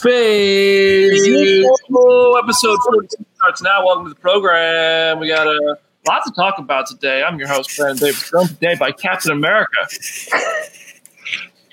[0.00, 1.66] Phase
[2.38, 3.84] episode 42 starts now.
[3.84, 5.18] Welcome to the program.
[5.18, 5.76] We got uh, a
[6.08, 7.22] lot to talk about today.
[7.22, 9.76] I'm your host, Brandon Davis, joined today by Captain America.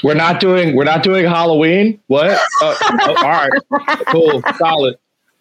[0.04, 2.02] We're not doing we're not doing Halloween.
[2.08, 2.38] What?
[2.62, 4.98] Oh, oh, all right, cool, solid.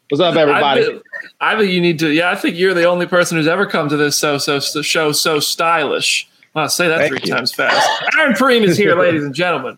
[0.09, 0.80] What's up, everybody?
[0.80, 1.03] I think,
[1.41, 2.12] I think you need to.
[2.12, 4.80] Yeah, I think you're the only person who's ever come to this so so, so
[4.82, 6.29] show so stylish.
[6.55, 7.34] I'll say that Thank three you.
[7.34, 7.87] times fast.
[8.16, 9.77] Aaron Perine is here, ladies and gentlemen.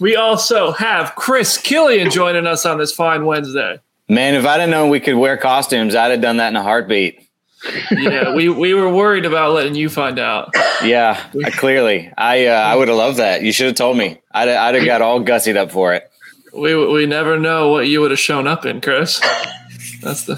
[0.00, 3.80] We also have Chris Killian joining us on this fine Wednesday.
[4.08, 6.62] Man, if I'd have known we could wear costumes, I'd have done that in a
[6.62, 7.20] heartbeat.
[7.90, 10.54] Yeah, we, we were worried about letting you find out.
[10.82, 13.42] Yeah, I, clearly, I uh, I would have loved that.
[13.42, 14.18] You should have told me.
[14.30, 16.08] I'd I'd have got all gussied up for it.
[16.54, 19.20] We we never know what you would have shown up in, Chris.
[20.00, 20.36] That's the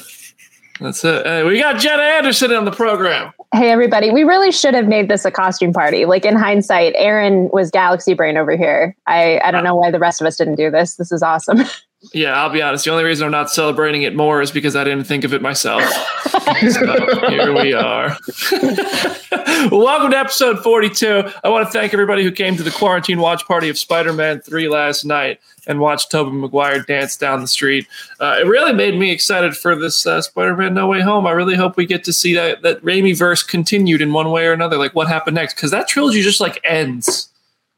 [0.81, 1.27] that's it.
[1.27, 3.33] Hey, we got Jenna Anderson on the program.
[3.53, 6.07] Hey everybody, we really should have made this a costume party.
[6.07, 8.97] Like in hindsight, Aaron was Galaxy Brain over here.
[9.07, 10.97] I, I don't know why the rest of us didn't do this.
[10.97, 11.61] This is awesome.
[12.15, 12.87] Yeah, I'll be honest.
[12.87, 15.43] The only reason I'm not celebrating it more is because I didn't think of it
[15.43, 15.83] myself.
[16.71, 18.17] so here we are.
[19.71, 21.25] Welcome to episode 42.
[21.45, 24.41] I want to thank everybody who came to the quarantine watch party of Spider Man
[24.41, 27.87] 3 last night and watched Tobey Maguire dance down the street.
[28.19, 31.27] Uh, it really made me excited for this uh, Spider Man No Way Home.
[31.27, 34.47] I really hope we get to see that, that Raimi verse continued in one way
[34.47, 34.79] or another.
[34.79, 35.53] Like, what happened next?
[35.55, 37.29] Because that trilogy just like ends.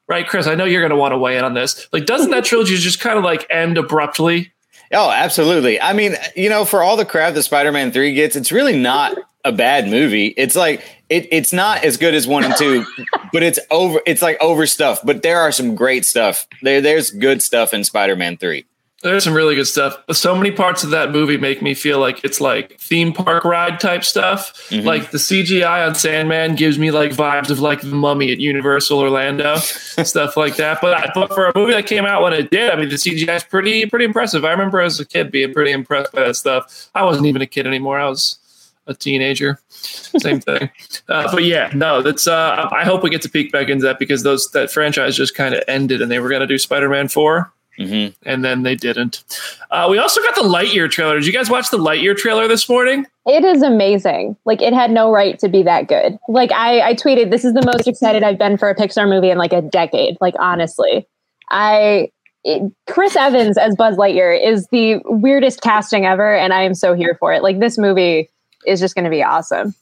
[0.08, 0.46] Right, Chris?
[0.46, 1.88] I know you're going to want to weigh in on this.
[1.92, 4.52] Like, doesn't that trilogy just kind of like end abruptly?
[4.92, 5.80] Oh, absolutely.
[5.80, 9.16] I mean, you know, for all the crap that Spider-Man 3 gets, it's really not
[9.44, 10.28] a bad movie.
[10.36, 12.84] It's like it, it's not as good as 1 and 2,
[13.32, 16.46] but it's over it's like over stuff, but there are some great stuff.
[16.62, 18.64] There there's good stuff in Spider-Man 3.
[19.02, 19.96] There's some really good stuff.
[20.06, 23.44] But so many parts of that movie make me feel like it's like theme park
[23.44, 24.52] ride type stuff.
[24.70, 24.84] Mhm.
[24.84, 29.00] Like the CGI on Sandman gives me like vibes of like the Mummy at Universal
[29.00, 30.78] Orlando, stuff like that.
[30.80, 33.36] But but for a movie that came out when it did, I mean the CGI
[33.36, 34.44] is pretty pretty impressive.
[34.44, 36.88] I remember as a kid being pretty impressed by that stuff.
[36.94, 37.98] I wasn't even a kid anymore.
[37.98, 38.38] I was
[38.86, 39.58] a teenager.
[39.70, 40.70] Same thing.
[41.08, 42.26] Uh, but yeah, no, that's.
[42.28, 45.34] Uh, I hope we get to peek back into that because those that franchise just
[45.34, 48.14] kind of ended, and they were going to do Spider-Man Four Mhm.
[48.24, 49.22] and then they didn't.
[49.70, 51.14] Uh, we also got the Lightyear trailer.
[51.16, 53.06] Did you guys watch the Lightyear trailer this morning?
[53.24, 54.36] it is amazing.
[54.44, 56.18] Like it had no right to be that good.
[56.28, 59.30] Like I, I tweeted, this is the most excited I've been for a Pixar movie
[59.30, 60.16] in like a decade.
[60.20, 61.06] Like honestly,
[61.48, 62.10] I
[62.42, 66.94] it, Chris Evans as Buzz Lightyear is the weirdest casting ever, and I am so
[66.94, 67.44] here for it.
[67.44, 68.28] Like this movie
[68.66, 69.72] is just going to be awesome.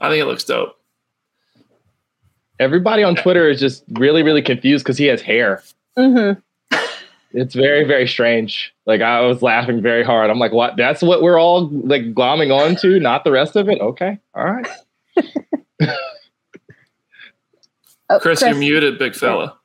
[0.00, 0.76] I think it looks dope.
[2.58, 5.62] Everybody on Twitter is just really, really confused because he has hair.
[5.96, 6.32] hmm
[7.32, 8.74] It's very, very strange.
[8.86, 10.30] Like I was laughing very hard.
[10.30, 10.76] I'm like, what?
[10.76, 13.80] That's what we're all like glomming on to, not the rest of it.
[13.80, 14.66] Okay, all right.
[18.12, 19.56] Oh, Chris, you're muted, big fella.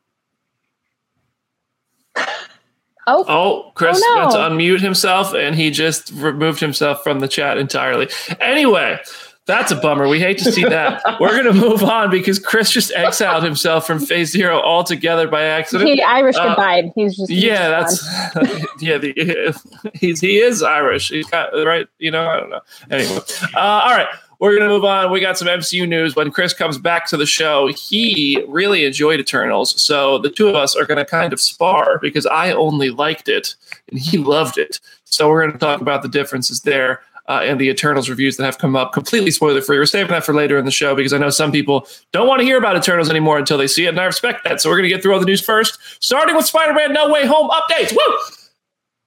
[3.07, 4.19] Oh, Oh, Chris Oh, no.
[4.21, 8.07] went to unmute himself and he just removed himself from the chat entirely.
[8.39, 8.99] Anyway,
[9.45, 10.07] that's a bummer.
[10.07, 11.03] We hate to see that.
[11.19, 15.43] We're going to move on because Chris just exiled himself from Phase Zero altogether by
[15.43, 15.87] accident.
[15.87, 16.91] he Irish Uh, goodbye.
[16.95, 18.03] He's just yeah, just
[18.33, 18.97] that's yeah.
[18.97, 21.09] The, he's he is Irish.
[21.09, 21.87] He's got right.
[21.99, 22.61] You know, I don't know.
[22.89, 23.19] Anyway,
[23.55, 24.07] uh, all right,
[24.39, 25.11] we're gonna move on.
[25.11, 26.15] We got some MCU news.
[26.15, 30.55] When Chris comes back to the show, he really enjoyed Eternals, so the two of
[30.55, 33.55] us are gonna kind of spar because I only liked it
[33.89, 34.79] and he loved it.
[35.03, 37.01] So we're gonna talk about the differences there.
[37.27, 39.79] Uh, and the Eternals reviews that have come up, completely spoiler free.
[39.79, 42.39] We're saving that for later in the show because I know some people don't want
[42.39, 44.61] to hear about Eternals anymore until they see it, and I respect that.
[44.61, 47.25] So we're going to get through all the news first, starting with Spider-Man: No Way
[47.25, 47.95] Home updates.
[47.95, 48.13] Woo!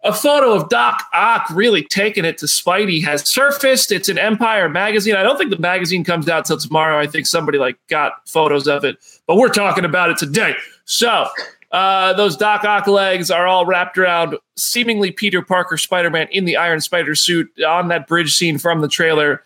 [0.04, 3.90] A photo of Doc Ock really taking it to Spidey has surfaced.
[3.90, 5.16] It's in Empire magazine.
[5.16, 6.98] I don't think the magazine comes out till tomorrow.
[6.98, 8.96] I think somebody like got photos of it,
[9.26, 10.54] but we're talking about it today.
[10.84, 11.28] So
[11.70, 16.56] uh, those Doc Ock legs are all wrapped around seemingly Peter Parker Spider-Man in the
[16.56, 19.42] Iron Spider suit on that bridge scene from the trailer.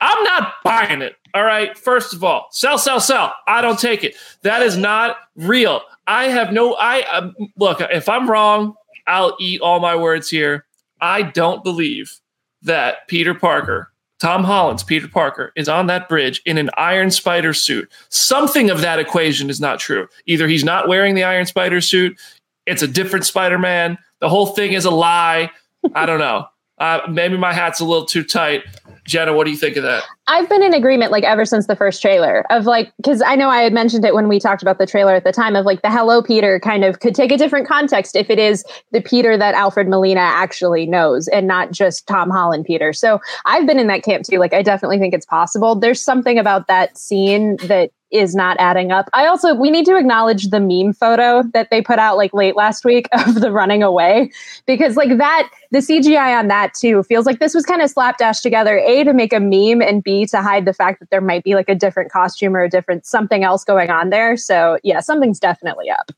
[0.00, 1.16] I'm not buying it.
[1.32, 1.76] All right.
[1.76, 3.34] First of all, sell, sell, sell.
[3.48, 4.14] I don't take it.
[4.42, 5.80] That is not real.
[6.06, 6.74] I have no.
[6.74, 7.80] I um, look.
[7.80, 8.74] If I'm wrong,
[9.06, 10.66] I'll eat all my words here.
[11.00, 12.20] I don't believe
[12.62, 17.52] that Peter Parker, Tom Holland's Peter Parker, is on that bridge in an Iron Spider
[17.52, 17.90] suit.
[18.08, 20.08] Something of that equation is not true.
[20.26, 22.18] Either he's not wearing the Iron Spider suit,
[22.66, 23.98] it's a different Spider Man.
[24.20, 25.50] The whole thing is a lie.
[25.94, 26.46] I don't know.
[26.78, 28.64] Uh, maybe my hat's a little too tight.
[29.04, 30.02] Jenna, what do you think of that?
[30.26, 33.50] I've been in agreement like ever since the first trailer of like because I know
[33.50, 35.82] I had mentioned it when we talked about the trailer at the time of like
[35.82, 39.36] the Hello Peter kind of could take a different context if it is the Peter
[39.36, 42.94] that Alfred Molina actually knows and not just Tom Holland Peter.
[42.94, 44.38] So I've been in that camp too.
[44.38, 45.74] Like I definitely think it's possible.
[45.74, 49.10] There's something about that scene that is not adding up.
[49.12, 52.54] I also we need to acknowledge the meme photo that they put out like late
[52.54, 54.30] last week of the running away
[54.66, 58.40] because like that the CGI on that too feels like this was kind of slapdash
[58.40, 58.78] together.
[58.78, 61.54] A to make a meme and B to hide the fact that there might be
[61.54, 64.36] like a different costume or a different something else going on there.
[64.36, 66.12] So yeah, something's definitely up.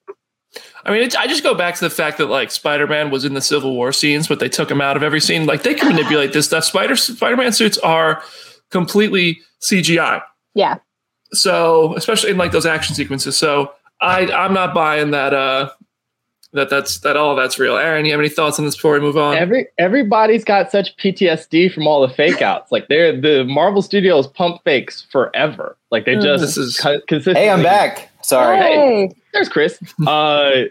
[0.85, 3.41] I mean, I just go back to the fact that like Spider-Man was in the
[3.41, 5.47] Civil War scenes, but they took him out of every scene.
[5.47, 6.65] Like they can manipulate this stuff.
[6.65, 8.23] Spider Spider-Man suits are
[8.71, 10.23] completely CGI.
[10.55, 10.79] Yeah.
[11.33, 13.37] So especially in like those action sequences.
[13.37, 15.71] So I I'm not buying that uh
[16.53, 17.77] that that's that all that's real.
[17.77, 19.37] Aaron, you have any thoughts on this before we move on?
[19.37, 22.71] Every everybody's got such PTSD from all the fake outs.
[22.73, 25.77] like they're the Marvel Studios pump fakes forever.
[25.91, 26.23] Like they Mm.
[26.23, 27.43] just This is- co- consistently.
[27.43, 28.09] Hey, I'm back.
[28.23, 28.57] Sorry.
[28.59, 29.11] Hey.
[29.33, 29.79] There's Chris.
[30.07, 30.63] Uh,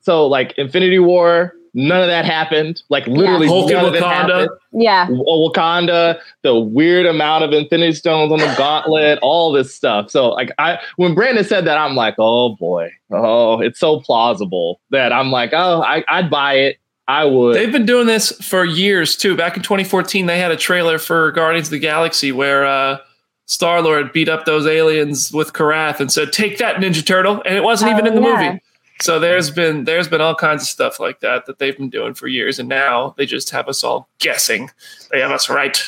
[0.00, 2.82] so like Infinity War, none of that happened.
[2.88, 4.10] Like literally, Hulk none and of it Wakanda.
[4.40, 4.48] happened.
[4.72, 5.06] Yeah.
[5.06, 10.10] W- Wakanda, the weird amount of Infinity Stones on the gauntlet, all this stuff.
[10.10, 14.80] So like I when Brandon said that, I'm like, oh boy, oh, it's so plausible
[14.90, 16.78] that I'm like, oh, I, I'd buy it.
[17.06, 17.54] I would.
[17.56, 19.34] They've been doing this for years too.
[19.34, 22.98] Back in 2014, they had a trailer for Guardians of the Galaxy where uh,
[23.46, 27.56] Star Lord beat up those aliens with Korath and said, "Take that, Ninja Turtle," and
[27.56, 28.46] it wasn't even Oh, in the yeah.
[28.50, 28.62] movie.
[29.00, 32.14] So there's been there's been all kinds of stuff like that that they've been doing
[32.14, 34.70] for years, and now they just have us all guessing.
[35.10, 35.80] They have us right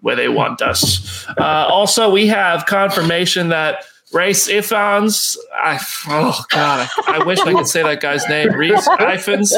[0.00, 1.26] where they want us.
[1.38, 7.52] Uh, also, we have confirmation that Race Ifans, I oh god, I, I wish I
[7.52, 8.52] could say that guy's name.
[8.52, 9.50] Reese Ifans,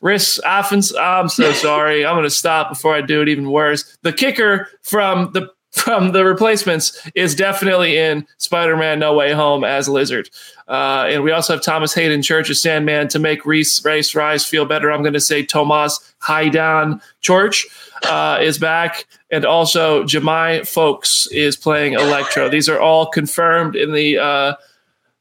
[0.00, 0.98] Rhys Ifans.
[0.98, 2.06] I'm so sorry.
[2.06, 3.98] I'm going to stop before I do it even worse.
[4.02, 9.88] The kicker from the from the replacements is definitely in Spider-Man: No Way Home as
[9.88, 10.30] Lizard,
[10.68, 14.46] uh, and we also have Thomas Haden Church as Sandman to make Reese Race Rise
[14.46, 14.92] feel better.
[14.92, 17.66] I'm going to say Tomas Haydan Church
[18.04, 22.48] uh, is back, and also Jemai Folks is playing Electro.
[22.48, 24.54] These are all confirmed in the uh,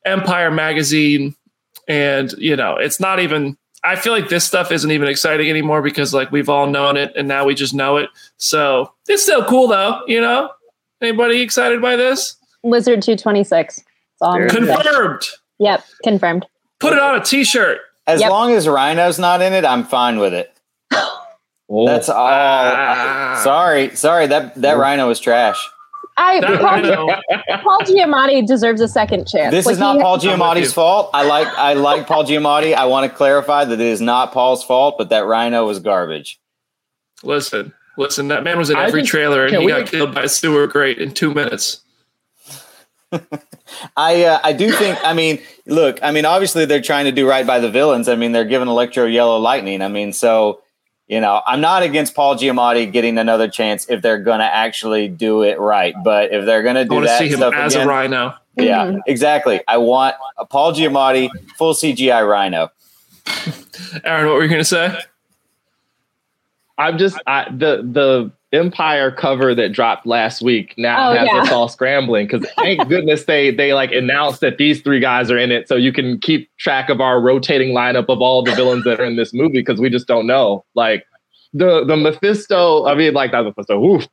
[0.06, 1.36] Empire magazine,
[1.88, 3.58] and you know it's not even.
[3.84, 7.12] I feel like this stuff isn't even exciting anymore because like we've all known it
[7.16, 8.10] and now we just know it.
[8.38, 10.50] So it's still cool though, you know.
[11.02, 12.38] Anybody excited by this?
[12.64, 13.76] Lizard 226.
[13.76, 13.86] That's
[14.22, 14.74] all I'm There gonna say.
[14.84, 15.22] Confirmed.
[15.60, 16.46] Yep, confirmed.
[16.80, 17.80] Put it on a T-shirt.
[18.08, 18.30] As Yep.
[18.30, 20.54] long as Rhino's not in it, I'm fine with it.
[21.70, 22.18] Oh, That's all.
[22.30, 23.40] Ah.
[23.44, 24.28] sorry, sorry.
[24.28, 25.70] That that Rhino was trash.
[26.18, 27.08] I That Paul, rhino,
[27.64, 29.52] Paul Giamatti deserves a second chance.
[29.52, 30.30] This Like, is not Paul I'm with you.
[30.32, 31.10] Giamatti's fault.
[31.14, 32.74] I like I like Paul Giamatti.
[32.76, 36.40] I want to clarify that it is not Paul's fault, but that Rhino was garbage.
[37.24, 38.28] listen, listen.
[38.28, 40.30] That man was in I every just- trailer and he we- got killed by a
[40.30, 41.82] sewer grate in two minutes.
[43.98, 44.98] I uh, I do think.
[45.04, 46.00] I mean, look.
[46.04, 48.08] I mean, obviously they're trying to do right by the villains.
[48.10, 49.82] I mean, they're giving Electro Yellow Lightning.
[49.82, 50.62] I mean, so
[51.08, 55.08] you know, I'm not against Paul Giamatti getting another chance if they're going to actually
[55.10, 55.94] do it right.
[56.04, 57.90] But if they're going to I do want to that see him as again, a
[57.90, 58.36] rhino.
[58.56, 59.00] yeah, Mhm.
[59.08, 59.62] exactly.
[59.68, 62.72] I want a Paul Giamatti full CGI Rhino.
[64.04, 64.98] Aaron, what were you going to say?
[66.78, 71.42] I'm just I, the the Empire cover that dropped last week now Oh, has yeah.
[71.42, 75.38] us all scrambling because thank goodness they they like announced that these three guys are
[75.38, 78.84] in it, so you can keep track of our rotating lineup of all the villains
[78.86, 80.64] that are in this movie because we just don't know.
[80.76, 81.06] Like
[81.54, 83.84] the the Mephisto, I mean, like that Mephisto.
[83.84, 84.08] Oof,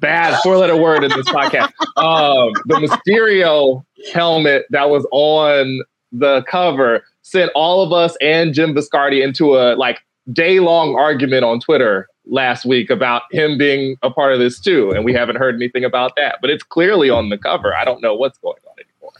[0.00, 1.72] bad four letter word in this podcast.
[1.96, 5.80] Um, the Mysterio helmet that was on
[6.12, 10.00] the cover sent all of us and Jim Viscardi into a like
[10.32, 14.90] day long argument on Twitter last week about him being a part of this too,
[14.92, 16.38] and we haven't heard anything about that.
[16.40, 17.74] But it's clearly on the cover.
[17.74, 19.12] I don't know what's going on anymore.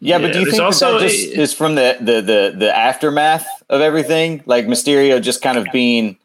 [0.00, 2.20] Yeah, but do you there's think also that, that just a- is from the, the
[2.20, 4.42] the the aftermath of everything?
[4.46, 6.18] Like Mysterio just kind of being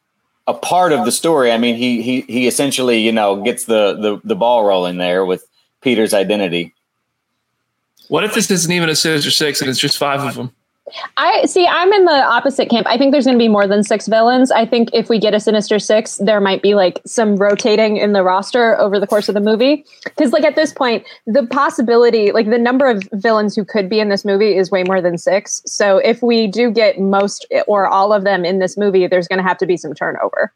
[0.48, 1.52] a part of the story.
[1.52, 5.26] I mean, he he he essentially you know gets the the the ball rolling there
[5.26, 5.46] with
[5.82, 6.74] Peter's identity.
[8.10, 10.52] What if this isn't even a Sinister Six and it's just five of them?
[11.18, 11.66] I see.
[11.66, 12.88] I'm in the opposite camp.
[12.88, 14.52] I think there's going to be more than six villains.
[14.52, 18.14] I think if we get a Sinister Six, there might be like some rotating in
[18.14, 19.86] the roster over the course of the movie.
[20.04, 24.00] Because like at this point, the possibility, like the number of villains who could be
[24.00, 25.62] in this movie is way more than six.
[25.66, 29.40] So if we do get most or all of them in this movie, there's going
[29.40, 30.54] to have to be some turnover.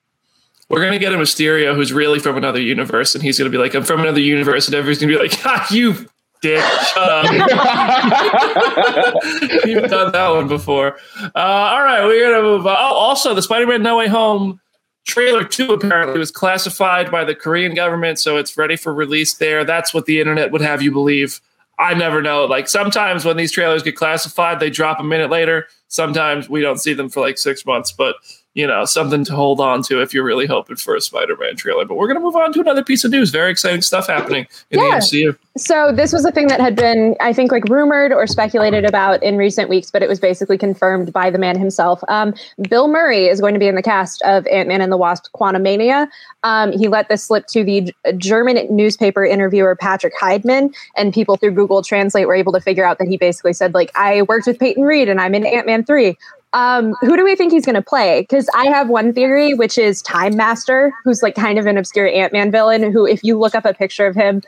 [0.69, 3.75] We're gonna get a Mysterio who's really from another universe, and he's gonna be like,
[3.75, 6.07] "I'm from another universe," and everybody's gonna be like, "Ha, you
[6.43, 7.25] dick, shut up."
[9.65, 10.97] You've done that one before.
[11.19, 12.75] Uh, all right, we're gonna move on.
[12.77, 14.59] Oh, also, the Spider-Man No Way Home
[15.05, 19.63] trailer two apparently was classified by the Korean government, so it's ready for release there.
[19.63, 21.41] That's what the internet would have you believe.
[21.79, 22.45] I never know.
[22.45, 25.67] Like sometimes when these trailers get classified, they drop a minute later.
[25.87, 28.15] Sometimes we don't see them for like six months, but
[28.55, 31.85] you know, something to hold on to if you're really hoping for a Spider-Man trailer.
[31.85, 33.31] But we're going to move on to another piece of news.
[33.31, 34.89] Very exciting stuff happening in Yeah.
[34.89, 35.37] the MCU.
[35.57, 39.21] So this was a thing that had been, I think, like rumored or speculated about
[39.23, 42.03] in recent weeks, but it was basically confirmed by the man himself.
[42.07, 42.33] Um,
[42.69, 45.25] Bill Murray is going to be in the cast of Ant Man and the Wasp:
[45.35, 46.07] Quantumania.
[46.43, 51.51] Um, he let this slip to the German newspaper interviewer Patrick Heidmann, and people through
[51.51, 54.59] Google Translate were able to figure out that he basically said, like, "I worked with
[54.59, 56.17] Peyton Reed, and I'm in Ant Man three.
[56.53, 58.21] Um, who do we think he's going to play?
[58.21, 62.07] Because I have one theory, which is Time Master, who's like kind of an obscure
[62.07, 62.91] Ant Man villain.
[62.91, 64.43] Who, if you look up a picture of him,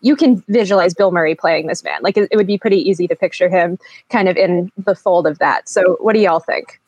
[0.00, 2.00] you can visualize Bill Murray playing this man.
[2.02, 3.78] Like it, it would be pretty easy to picture him
[4.10, 5.68] kind of in the fold of that.
[5.68, 6.80] So, what do y'all think?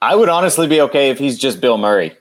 [0.00, 2.16] I would honestly be okay if he's just Bill Murray.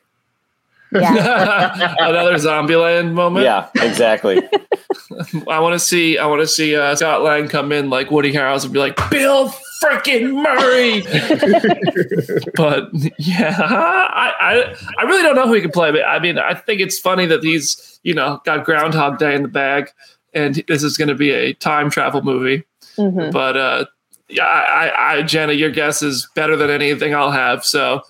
[0.91, 3.45] Yeah, Another Zombieland moment.
[3.45, 4.37] Yeah, exactly.
[5.49, 6.17] I want to see.
[6.17, 8.97] I want to see uh, Scott Lang come in like Woody Harrelson and be like
[9.09, 11.01] Bill freaking Murray.
[12.55, 15.91] but yeah, I, I I really don't know who he can play.
[15.91, 19.43] But I mean, I think it's funny that he's you know got Groundhog Day in
[19.43, 19.89] the bag,
[20.33, 22.63] and this is going to be a time travel movie.
[22.97, 23.31] Mhm.
[23.31, 23.85] But uh,
[24.29, 27.65] yeah, I, I, I, Jenna, your guess is better than anything I'll have.
[27.65, 28.01] So,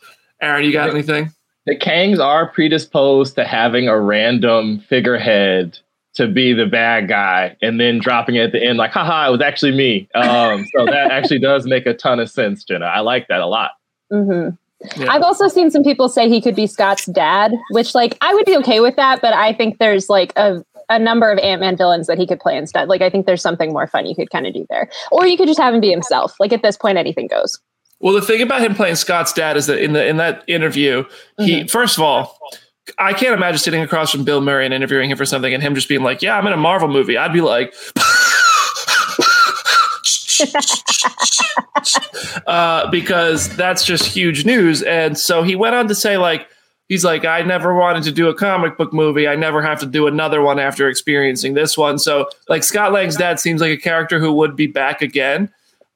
[0.41, 1.31] Aaron, you got anything?
[1.65, 5.77] The Kangs are predisposed to having a random figurehead
[6.13, 9.32] to be the bad guy and then dropping it at the end like, haha, it
[9.32, 10.10] was actually me.
[10.15, 12.86] Um, so that actually does make a ton of sense, Jenna.
[12.86, 13.72] I like that a lot.
[14.12, 14.58] Mhm.
[14.98, 15.12] Yeah.
[15.12, 18.46] I've also seen some people say he could be Scott's dad, which like I would
[18.46, 21.77] be okay with that, but I think there's like a a number of Ant Man
[21.77, 22.89] villains that he could play instead.
[22.89, 25.38] Like I think there's something more fun you could kind of do there, or you
[25.38, 26.36] could just have him be himself.
[26.39, 27.60] Like at this point, anything goes.
[28.01, 31.05] Well, the thing about him playing Scott's dad is that in the in that interview,
[31.38, 32.38] he first of all,
[32.98, 35.75] I can't imagine sitting across from Bill Murray and interviewing him for something and him
[35.75, 37.74] just being like, "Yeah, I'm in a Marvel movie." I'd be like,
[42.48, 44.81] uh, because that's just huge news.
[44.84, 46.48] And so he went on to say, like,
[46.89, 49.27] he's like, I never wanted to do a comic book movie.
[49.27, 52.00] I never have to do another one after experiencing this one.
[52.00, 55.50] So, like, Scott Lang's dad seems like a character who would be back again,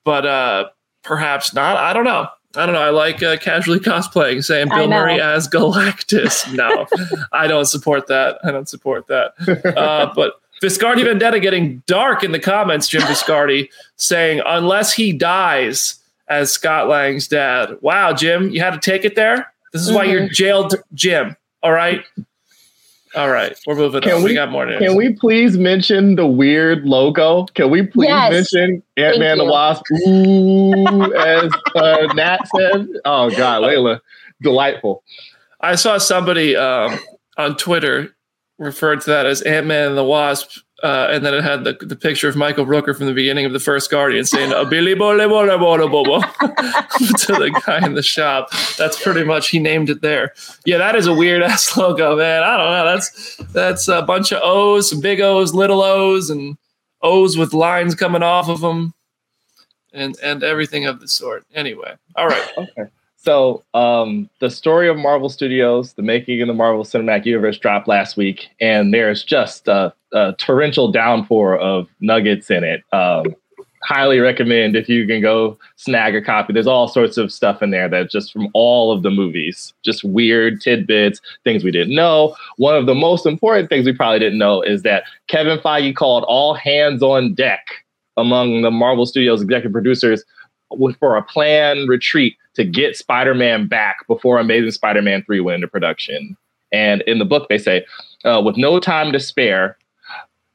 [0.03, 0.69] but uh,
[1.05, 1.77] perhaps not.
[1.77, 2.27] I don't know.
[2.55, 2.81] I don't know.
[2.81, 4.87] I like uh, casually cosplaying, saying Bill.
[4.87, 6.53] Murray as Galactus.
[6.55, 6.87] No,
[7.33, 8.39] I don't support that.
[8.43, 9.33] I don't support that.
[9.77, 15.95] Uh, but Viscardi Vendetta getting dark in the comments, Jim Viscardi saying, unless he dies
[16.27, 17.77] as Scott Lang's dad.
[17.81, 19.51] Wow, Jim, you had to take it there?
[19.73, 21.35] This is why you're jailed, Jim.
[21.61, 22.05] All right.
[23.15, 23.57] All right.
[23.65, 24.17] We're moving Can on.
[24.23, 24.79] We, we- got more news.
[24.79, 27.45] Can we please mention the weird logo?
[27.53, 28.31] Can we please Yes.
[28.53, 29.51] mention Ant Man Thank the.
[29.51, 29.83] Wasp?
[30.07, 32.87] Ooh, as uh, Nat said.
[33.05, 33.99] Oh God, Layla,
[34.41, 35.03] delightful.
[35.61, 36.99] I saw somebody um,
[37.37, 38.15] on Twitter
[38.59, 41.73] referred to that as Ant Man and the Wasp, uh, and then it had the,
[41.73, 44.93] the picture of Michael Rooker from the beginning of the first Guardian saying "A Billy
[44.93, 48.51] Bole Bole Bole Bobo" to the guy in the shop.
[48.77, 50.33] That's pretty much he named it there.
[50.65, 52.43] Yeah, that is a weird ass logo, man.
[52.43, 52.85] I don't know.
[52.93, 56.57] That's that's a bunch of O's, some big O's, little O's, and
[57.01, 58.93] O's with lines coming off of them,
[59.93, 61.45] and and everything of the sort.
[61.53, 62.51] Anyway, all right.
[62.57, 62.89] Okay.
[63.25, 67.87] So, um, the story of Marvel Studios, the making of the Marvel Cinematic Universe dropped
[67.87, 72.83] last week, and there's just a, a torrential downpour of nuggets in it.
[72.93, 73.35] Um,
[73.81, 76.53] highly recommend if you can go snag a copy.
[76.53, 80.03] There's all sorts of stuff in there that's just from all of the movies, just
[80.03, 82.35] weird tidbits, things we didn't know.
[82.57, 86.25] One of the most important things we probably didn't know is that Kevin Feige called
[86.27, 87.65] all hands on deck
[88.17, 90.23] among the Marvel Studios executive producers
[90.99, 96.35] for a planned retreat to get Spider-Man back before Amazing Spider-Man 3 went into production.
[96.71, 97.85] And in the book, they say,
[98.23, 99.77] uh, with no time to spare,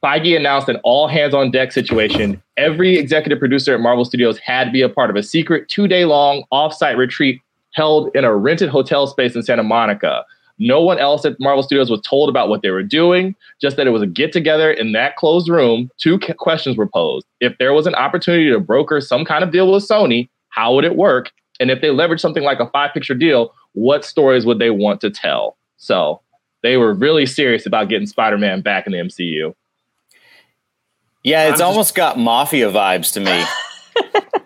[0.03, 2.41] Feige announced an all hands on deck situation.
[2.57, 5.87] Every executive producer at Marvel Studios had to be a part of a secret two
[5.87, 7.39] day long offsite retreat
[7.73, 10.25] held in a rented hotel space in Santa Monica.
[10.57, 13.87] No one else at Marvel Studios was told about what they were doing, just that
[13.87, 15.89] it was a get together in that closed room.
[15.97, 17.25] Two questions were posed.
[17.39, 20.83] If there was an opportunity to broker some kind of deal with Sony, how would
[20.83, 21.31] it work?
[21.61, 24.99] And if they leverage something like a five picture deal, what stories would they want
[25.01, 25.57] to tell?
[25.77, 26.19] So
[26.63, 29.53] they were really serious about getting Spider Man back in the MCU.
[31.23, 33.43] Yeah, I'm it's just- almost got mafia vibes to me.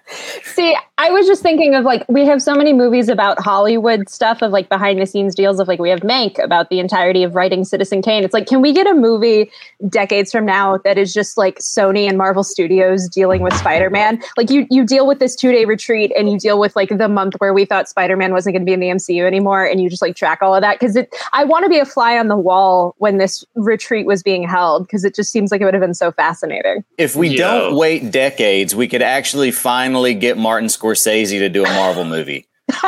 [0.43, 4.41] See, I was just thinking of like we have so many movies about Hollywood stuff
[4.41, 7.35] of like behind the scenes deals of like we have Mank about the entirety of
[7.35, 8.23] writing Citizen Kane.
[8.23, 9.51] It's like can we get a movie
[9.89, 14.23] decades from now that is just like Sony and Marvel Studios dealing with Spider-Man?
[14.37, 17.33] Like you you deal with this 2-day retreat and you deal with like the month
[17.39, 20.01] where we thought Spider-Man wasn't going to be in the MCU anymore and you just
[20.01, 22.37] like track all of that cuz it I want to be a fly on the
[22.37, 25.83] wall when this retreat was being held cuz it just seems like it would have
[25.83, 26.85] been so fascinating.
[26.97, 27.37] If we Yo.
[27.37, 32.45] don't wait decades, we could actually finally get Martin Scorsese to do a Marvel movie.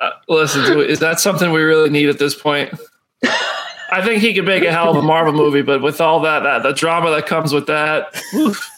[0.00, 2.68] Uh, listen, is that something we really need at this point?
[3.92, 6.40] I think he could make a hell of a Marvel movie, but with all that,
[6.40, 8.68] that the drama that comes with that, oof,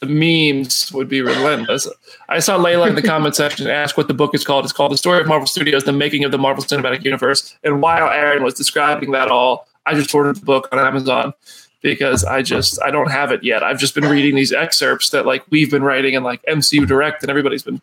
[0.00, 1.86] the memes would be relentless.
[2.28, 4.64] I saw Layla in the comment section ask what the book is called.
[4.64, 7.56] It's called The Story of Marvel Studios: The Making of the Marvel Cinematic Universe.
[7.62, 11.34] And while Aaron was describing that all, I just ordered the book on Amazon
[11.82, 13.62] because I just I don't have it yet.
[13.62, 17.22] I've just been reading these excerpts that like we've been writing and like MCU Direct,
[17.22, 17.80] and everybody's been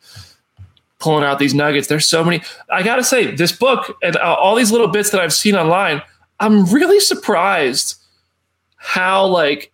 [0.99, 1.87] pulling out these nuggets.
[1.87, 2.41] There's so many.
[2.69, 6.01] I gotta say, this book and uh, all these little bits that I've seen online,
[6.39, 7.95] I'm really surprised
[8.75, 9.71] how like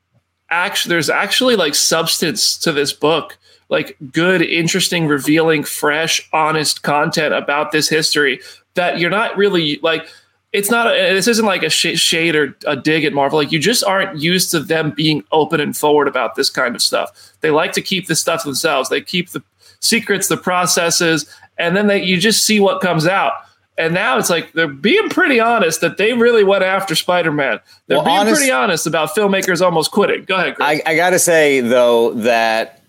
[0.50, 3.38] actually there's actually like substance to this book
[3.72, 8.40] like good interesting revealing fresh honest content about this history
[8.76, 10.08] that you're not really like
[10.54, 13.52] it's not a, this isn't like a sh- shade or a dig at marvel like
[13.52, 17.32] you just aren't used to them being open and forward about this kind of stuff
[17.42, 19.42] they like to keep the stuff themselves they keep the
[19.80, 21.26] secrets the processes
[21.58, 23.34] and then they you just see what comes out
[23.78, 27.60] and now it's like they're being pretty honest that they really went after Spider-Man.
[27.88, 30.26] They're Well, being honest- pretty honest about filmmakers almost quitting.
[30.26, 30.82] Go ahead, Chris.
[30.86, 32.84] I, I gotta say though that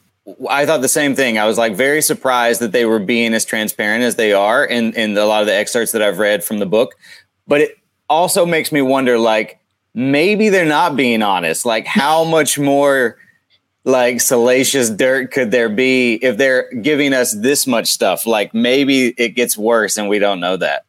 [0.50, 1.38] I thought the same thing.
[1.38, 4.92] I was like very surprised that they were being as transparent as they are in
[4.94, 6.94] in a lot of the excerpts that I've read from the book.
[7.52, 7.78] But it
[8.08, 9.58] also makes me wonder, like
[9.92, 11.66] maybe they're not being honest.
[11.66, 13.18] Like how much more
[13.84, 18.26] like salacious dirt could there be if they're giving us this much stuff?
[18.26, 20.86] Like maybe it gets worse and we don't know that.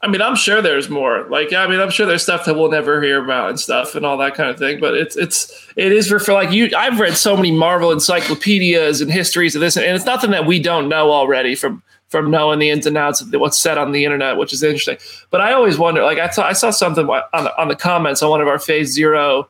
[0.00, 1.26] I mean, I'm sure there's more.
[1.28, 4.06] Like, I mean, I'm sure there's stuff that we'll never hear about and stuff and
[4.06, 4.80] all that kind of thing.
[4.80, 6.70] But it's it's it is for, for like you.
[6.74, 10.58] I've read so many Marvel encyclopedias and histories of this, and it's nothing that we
[10.58, 14.04] don't know already from from knowing the ins and outs of what's said on the
[14.04, 14.98] internet, which is interesting.
[15.30, 16.02] But I always wonder.
[16.02, 18.58] Like, I saw I saw something on the, on the comments on one of our
[18.58, 19.48] Phase Zero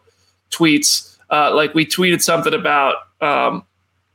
[0.51, 1.17] tweets.
[1.31, 3.65] Uh, like, we tweeted something about um,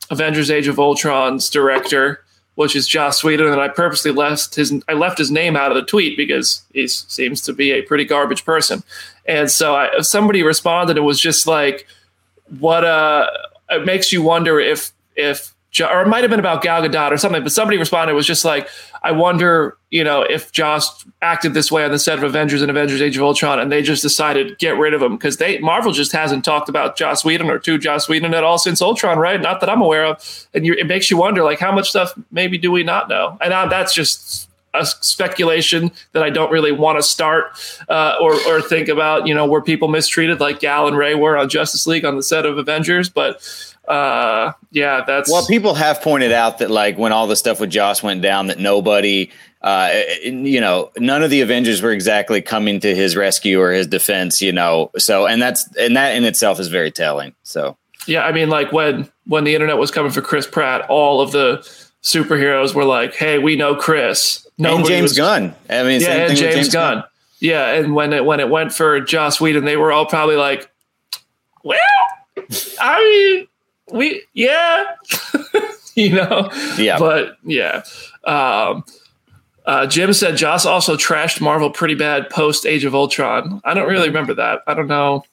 [0.10, 2.24] Avengers: Age of Ultron's director
[2.56, 5.76] which is Joss Whedon, and I purposely left his I left his name out of
[5.76, 8.84] the tweet because he seems to be a pretty garbage person.
[9.26, 10.98] And so I, somebody responded.
[10.98, 11.88] It was just like,
[12.60, 12.84] what?
[12.84, 13.28] Uh,
[13.70, 17.18] it makes you wonder if if or it might have been about Gal Gadot or
[17.18, 17.44] something.
[17.44, 18.14] But somebody responded.
[18.14, 18.68] Was just like,
[19.02, 22.70] I wonder, you know, if Joss acted this way on the set of Avengers and
[22.70, 25.92] Avengers: Age of Ultron, and they just decided get rid of him because they Marvel
[25.92, 29.42] just hasn't talked about Joss Whedon or to Joss Whedon at all since Ultron, right?
[29.42, 30.48] Not that I'm aware of.
[30.54, 33.38] And you, it makes you wonder, like, how much stuff maybe do we not know?
[33.42, 37.58] And uh, that's just a speculation that I don't really want to start
[37.90, 39.28] uh, or or think about.
[39.28, 42.24] You know, were people mistreated like Gal and Ray were on Justice League on the
[42.24, 43.10] set of Avengers?
[43.10, 43.42] But
[43.88, 47.70] uh, yeah, that's Well, people have pointed out that like when all the stuff with
[47.70, 49.30] Joss went down, that nobody,
[49.62, 49.92] uh,
[50.24, 54.42] you know, none of the Avengers were exactly coming to his rescue or his defense.
[54.42, 57.34] You know, so and that's and that in itself is very telling.
[57.44, 61.22] So Yeah, I mean, like when when the internet was coming for Chris Pratt, all
[61.22, 61.58] of the
[62.04, 65.56] superheroes were like, "Hey, we know Chris." Nobody James was- Gunn.
[65.70, 67.04] I mean, yeah, same and thing with James, Gunn.
[67.40, 70.70] Yeah, and when it when it went for Joss Whedon, they were all probably like,
[71.64, 71.78] "Well,
[72.80, 73.48] I mean,
[73.92, 74.86] we yeah,
[75.96, 76.98] you know." Yeah.
[77.00, 77.84] but yeah.
[78.24, 78.84] Um,
[79.66, 83.62] uh, Jim said Joss also trashed Marvel pretty bad post Age of Ultron.
[83.64, 84.62] I don't really remember that.
[84.68, 85.24] I don't know.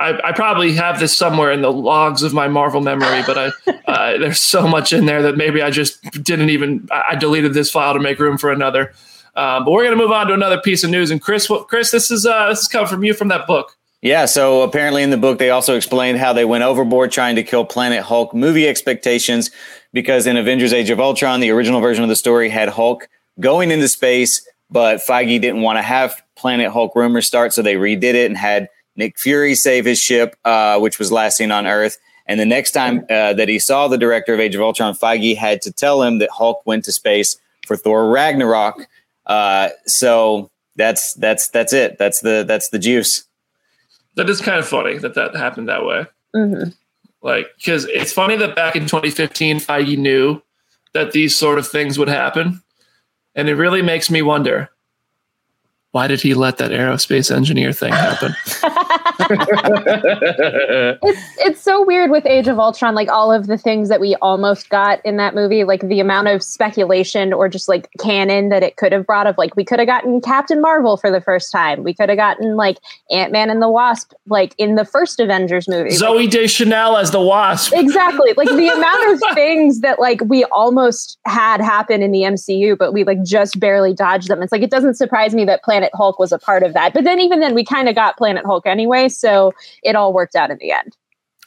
[0.00, 3.46] I, I probably have this somewhere in the logs of my Marvel memory, but I
[3.86, 6.88] uh, there's so much in there that maybe I just didn't even.
[6.90, 8.92] I I deleted this file to make room for another.
[9.36, 11.10] Um, but we're gonna move on to another piece of news.
[11.10, 13.76] And Chris, what, Chris, this is uh, this is coming from you from that book.
[14.04, 17.42] Yeah, so apparently in the book they also explained how they went overboard trying to
[17.42, 19.50] kill Planet Hulk movie expectations
[19.94, 23.08] because in Avengers Age of Ultron, the original version of the story had Hulk
[23.40, 27.76] going into space, but Feige didn't want to have Planet Hulk rumors start, so they
[27.76, 31.66] redid it and had Nick Fury save his ship, uh, which was last seen on
[31.66, 31.96] Earth.
[32.26, 35.34] And the next time uh, that he saw the director of Age of Ultron, Feige
[35.34, 38.86] had to tell him that Hulk went to space for Thor Ragnarok.
[39.24, 41.96] Uh, so that's that's that's it.
[41.96, 43.24] That's the that's the juice.
[44.16, 46.06] That is kind of funny that that happened that way.
[46.34, 46.64] hmm
[47.22, 50.42] Like, because it's funny that back in 2015, Feige knew
[50.92, 52.62] that these sort of things would happen,
[53.34, 54.70] and it really makes me wonder.
[55.94, 58.34] Why did he let that aerospace engineer thing happen?
[61.06, 64.16] It's it's so weird with Age of Ultron, like all of the things that we
[64.16, 68.62] almost got in that movie, like the amount of speculation or just like canon that
[68.62, 71.52] it could have brought of like we could have gotten Captain Marvel for the first
[71.52, 71.84] time.
[71.84, 72.78] We could have gotten like
[73.10, 75.90] Ant Man and the Wasp, like in the first Avengers movie.
[75.90, 77.72] Like, Zooey Deschanel as the Wasp.
[77.74, 82.76] exactly like the amount of things that like we almost had happen in the MCU
[82.76, 85.83] but we like just barely dodged them it's like it doesn't surprise me that Planet
[85.94, 88.44] Hulk was a part of that but then even then we kind of got Planet
[88.46, 90.96] Hulk anyway so it all worked out in the end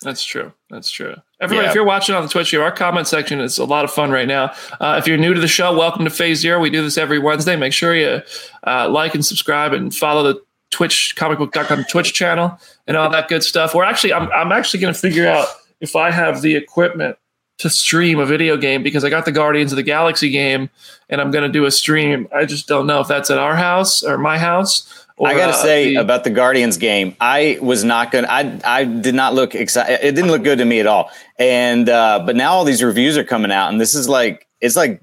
[0.01, 0.53] That's true.
[0.69, 1.15] That's true.
[1.41, 1.69] Everybody, Yeah.
[1.69, 4.27] if you're watching on the Twitch our comment section is a lot of fun right
[4.27, 4.53] now.
[4.79, 6.59] Uh, if you're new to the show, welcome to Phase Zero.
[6.59, 7.55] We do this every Wednesday.
[7.55, 8.21] Make sure you
[8.65, 13.43] uh, like and subscribe and follow the Twitch comicbook.com Twitch channel and all that good
[13.43, 13.73] stuff.
[13.73, 15.47] We're actually, I'm, I'm actually going to figure out
[15.79, 17.17] if I have the equipment
[17.59, 20.69] to stream a video game because I got the Guardians of the Galaxy game
[21.09, 22.27] and I'm going to do a stream.
[22.33, 25.05] I just don't know if that's at our house or my house.
[25.19, 28.27] Or, I gotta uh, say the- about the Guardians game, I was not gonna.
[28.29, 30.05] I I did not look excited.
[30.05, 31.09] It didn't look good to me at all.
[31.39, 34.75] And uh, but now all these reviews are coming out, and this is like it's
[34.75, 35.01] like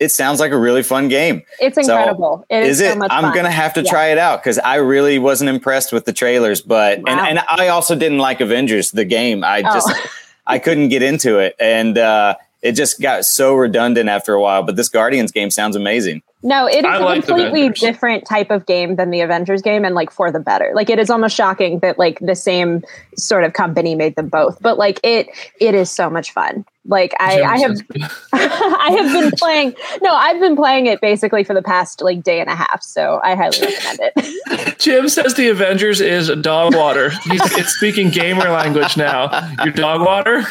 [0.00, 1.42] it sounds like a really fun game.
[1.60, 2.44] It's So, incredible.
[2.50, 2.98] It is, Is so it?
[2.98, 3.34] much I'm fun.
[3.36, 3.90] gonna have to Yeah.
[3.92, 6.60] try it out because I really wasn't impressed with the trailers.
[6.60, 7.26] But and Wow.
[7.28, 9.44] and I also didn't like Avengers the game.
[9.44, 9.94] I Oh.
[10.52, 14.40] just I couldn't get into it, and uh, it just got so redundant after a
[14.40, 14.62] while.
[14.62, 16.22] But this Guardians game sounds amazing.
[16.42, 17.80] No, it is I a like the completely Avengers.
[17.80, 20.72] different type of game than the Avengers game, and like for the better.
[20.74, 22.82] Like it is almost shocking that like the same
[23.16, 25.28] sort of company made them both, but like it
[25.60, 26.64] it is so much fun.
[26.90, 27.76] Like I, I have
[28.32, 29.74] I have been playing.
[30.02, 32.82] No, I've been playing it basically for the past like day and a half.
[32.82, 34.78] So I highly recommend it.
[34.78, 37.10] Jim says the Avengers is dog water.
[37.10, 39.54] He's it's speaking gamer language now.
[39.64, 40.44] Your dog water.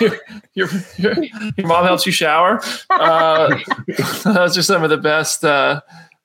[0.00, 0.18] Your,
[0.54, 1.14] your, your,
[1.56, 2.60] your mom helps you shower.
[2.90, 3.56] Uh,
[4.24, 5.80] those are some of the best uh,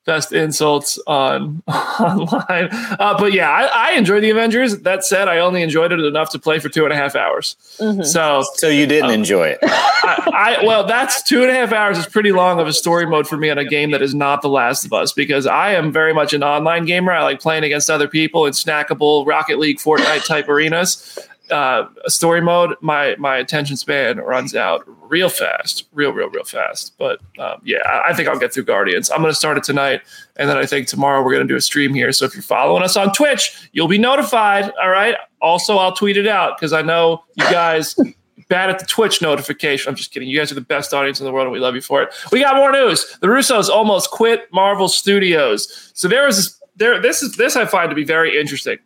[0.10, 2.69] best insults on online.
[2.72, 4.80] Uh, but yeah, I, I enjoy the Avengers.
[4.80, 7.56] That said, I only enjoyed it enough to play for two and a half hours.
[7.80, 8.04] Mhm.
[8.06, 9.13] So So you didn't Oh.
[9.13, 9.60] enjoy it.
[9.63, 13.06] I, I well, that's two and a half hours is pretty long of a story
[13.06, 15.74] mode for me on a game that is not The Last of Us because I
[15.74, 17.12] am very much an online gamer.
[17.12, 21.19] I like playing against other people in snackable Rocket League, Fortnite type arenas.
[21.49, 26.93] Uh, story mode, my my attention span runs out real fast, real, real, real fast.
[26.97, 29.09] But um, yeah, I, think I'll get through Guardians.
[29.09, 30.01] I'm going to start it tonight,
[30.38, 32.12] and then I think tomorrow we're going to do a stream here.
[32.12, 34.71] So if you're following us on Twitch, you'll be notified.
[34.81, 35.15] All right.
[35.41, 37.95] Also, I'll tweet it out because I know you guys
[38.49, 39.89] bad at the Twitch notification.
[39.89, 40.27] I'm just kidding.
[40.27, 42.13] You guys are the best audience in the world, and we love you for it.
[42.31, 43.17] We got more news.
[43.21, 45.91] The Russos almost quit Marvel Studios.
[45.93, 47.01] So there was this, there.
[47.01, 48.77] This is this I find to be very interesting,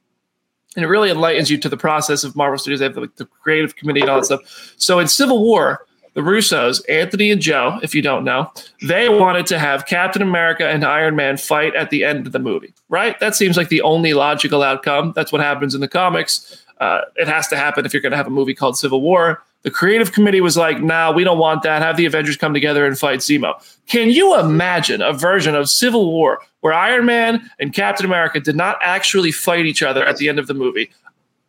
[0.76, 2.80] and it really enlightens you to the process of Marvel Studios.
[2.80, 4.74] They have the, the creative committee and all that stuff.
[4.78, 5.86] So in Civil War.
[6.16, 8.52] The Russos, Anthony and Joe, if you don't know,
[8.84, 12.38] they wanted to have Captain America and Iron Man fight at the end of the
[12.38, 13.20] movie, right?
[13.20, 15.14] That seems like the only logical outcome.
[15.16, 16.64] That's what happens in the comics.
[16.80, 19.42] Uh, it has to happen if you're going to have a movie called Civil War.
[19.64, 21.82] The creative committee was like, nah, we don't want that.
[21.82, 23.54] Have the Avengers come together and fight Zemo.
[23.88, 28.58] Can you imagine a version of Civil War where Iron Man and Captain America did
[28.58, 30.92] not actually fight each other at the end of the movie?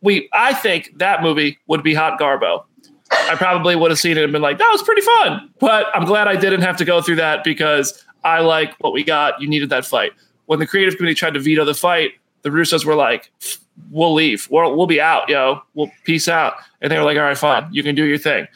[0.01, 2.63] We, I think that movie would be hot garbo.
[3.11, 5.49] I probably would have seen it and been like, that was pretty fun.
[5.59, 9.03] But I'm glad I didn't have to go through that because I like what we
[9.03, 9.41] got.
[9.41, 10.11] You needed that fight.
[10.45, 12.11] When the creative committee tried to veto the fight,
[12.43, 13.31] the Russos were like,
[13.89, 14.47] we'll leave.
[14.49, 15.61] We'll, we'll be out, yo.
[15.73, 16.55] We'll peace out.
[16.81, 17.67] And they were like, all right, fine.
[17.71, 18.47] You can do your thing.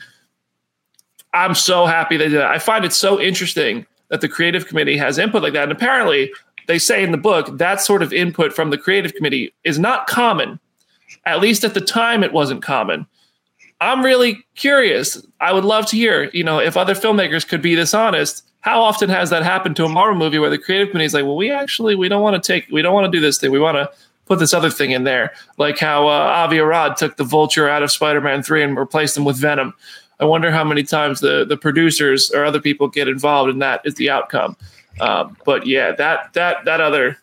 [1.34, 2.51] I'm so happy they did that.
[2.51, 5.63] I find it so interesting that the creative committee has input like that.
[5.63, 6.32] And apparently,
[6.67, 10.08] they say in the book that sort of input from the creative committee is not
[10.08, 10.60] common.
[11.25, 13.05] At least at the time, it wasn't common.
[13.82, 15.25] I'm really curious.
[15.39, 18.45] I would love to hear, you know, if other filmmakers could be this honest.
[18.62, 21.23] How often has that happened to a Marvel movie where the creative committee is like,
[21.23, 23.51] well, we actually we don't want to take, we don't want to do this thing.
[23.51, 23.89] We want to
[24.29, 27.83] put this other thing in there, like how uh, Avi Arad took the Vulture out
[27.83, 29.73] of Spider-Man Three and replaced him with Venom.
[30.19, 33.81] I wonder how many times the the producers or other people get involved and that
[33.83, 34.55] is the outcome.
[35.01, 37.17] Um, but yeah, that that that other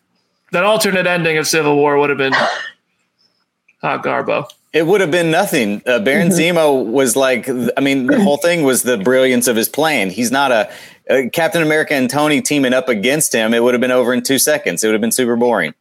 [0.51, 2.33] that alternate ending of Civil War would have been
[3.81, 4.49] hot garbo.
[4.73, 5.81] It would have been nothing.
[5.85, 6.27] Uh, Baron.
[6.31, 10.09] Zemo was like, I mean, the whole thing was the brilliance of his plan.
[10.09, 10.69] He's not a,
[11.09, 13.53] uh Captain America and Tony teaming up against him.
[13.53, 14.83] It would have been over in two seconds.
[14.83, 15.73] It would have been super boring.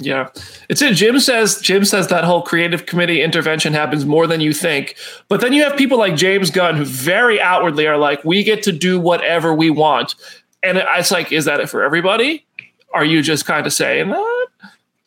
[0.00, 0.28] Yeah,
[0.68, 0.94] it's it.
[0.94, 4.96] Jim says Jim says that whole creative committee intervention happens more than you think.
[5.28, 8.62] But then you have people like James Gunn who very outwardly are like, we get
[8.64, 10.14] to do whatever we want,
[10.62, 12.46] and it's like, is that it for everybody?
[12.94, 14.46] Are you just kind of saying that?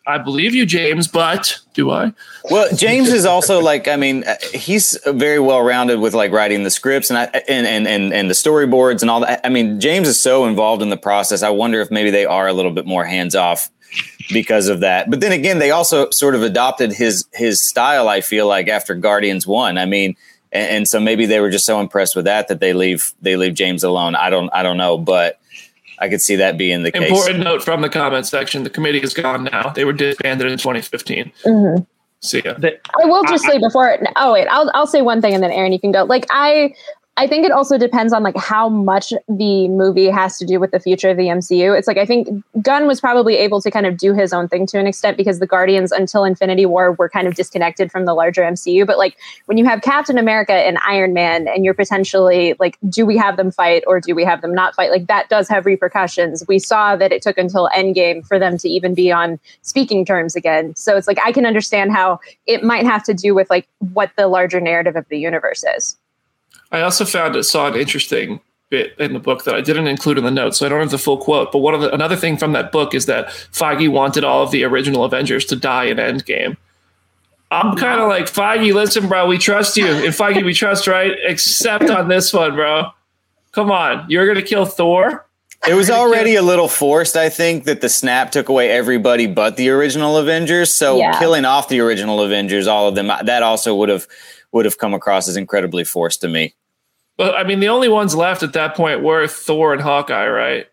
[0.08, 2.12] I believe you, James, but do I?
[2.50, 6.72] Well, James is also like, I mean, he's very well rounded with like writing the
[6.72, 9.42] scripts and, I, and and and and the storyboards and all that.
[9.46, 11.44] I mean, James is so involved in the process.
[11.44, 13.70] I wonder if maybe they are a little bit more hands off
[14.32, 15.10] because of that.
[15.10, 18.08] But then again, they also sort of adopted his his style.
[18.10, 19.78] I feel like after Guardians one.
[19.78, 20.16] I mean,
[20.52, 23.36] and, and so maybe they were just so impressed with that that they leave they
[23.36, 24.16] leave James alone.
[24.16, 25.40] I don't I don't know, but
[26.00, 27.10] I could see that being the case.
[27.10, 29.70] Important note from the comment section: the committee is gone now.
[29.70, 31.32] They were disbanded in 2015.
[31.46, 31.86] Mhm.
[32.24, 32.54] See ya.
[32.62, 33.98] I will just say before.
[34.16, 36.04] Oh wait, I'll I'll say one thing and then Aaron, you can go.
[36.04, 36.74] Like I,
[37.18, 40.72] I think it also depends on like how much the movie has to do with
[40.72, 41.78] the future of the MCU.
[41.78, 42.30] It's like I think
[42.62, 45.40] Gunn was probably able to kind of do his own thing to an extent because
[45.40, 48.88] the Guardians until Infinity War were kind of disconnected from the larger MCU.
[48.88, 53.06] But like when you have Captain America and Iron Man and you're potentially like, do
[53.06, 54.90] we have them fight or do we have them not fight?
[54.90, 56.46] Like that does have repercussions.
[56.48, 60.38] We saw that it took until Endgame for them to even be on speaking terms
[60.38, 60.76] again.
[60.78, 64.12] So it's like I can understand how it might have to do with like what
[64.16, 65.98] the larger narrative of the universe is.
[66.72, 70.18] I also found it saw an interesting bit in the book that I didn't include
[70.18, 71.52] in the notes, so I don't have the full quote.
[71.52, 74.52] But one of the, another thing from that book is that Feige wanted all of
[74.52, 76.56] the original Avengers to die in Endgame.
[77.52, 78.74] I'm kind of like Feige.
[78.74, 79.86] Listen, bro, we trust you.
[79.88, 81.12] In Feige, we trust, right?
[81.24, 82.86] Except on this one, bro.
[83.52, 85.26] Come on, you're gonna kill Thor.
[85.68, 89.58] It was already a little forced, I think, that the snap took away everybody but
[89.58, 90.74] the original Avengers.
[90.74, 91.20] So Yeah.
[91.20, 94.08] killing off the original Avengers, all of them, that also would have
[94.52, 96.54] would have come across as incredibly forced to me.
[97.18, 100.68] But I mean, the only ones left at that point were Thor and Hawkeye, right?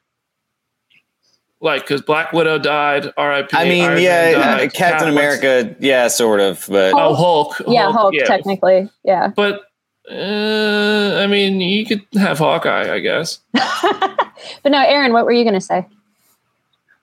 [1.61, 3.13] Like, because Black Widow died.
[3.17, 3.49] R.I.P.
[3.57, 7.61] I mean, Iron Man yeah, uh, Captain America, yeah, sort of, but Oh, Hulk.
[7.67, 8.89] yeah, Hulk, technically.
[9.03, 9.29] Yeah.
[9.35, 9.63] But
[10.09, 13.41] uh, I mean, you could have Hawkeye, I guess.
[14.63, 15.85] But no, Aaron, what were you going to say?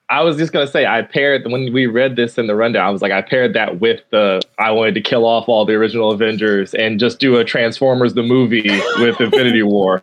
[0.08, 2.86] I was just gonna say I paired when we read this in the rundown.
[2.86, 5.74] I was like, I paired that with the I wanted to kill off all the
[5.74, 10.02] original Avengers and just do a Transformers the movie with Infinity War,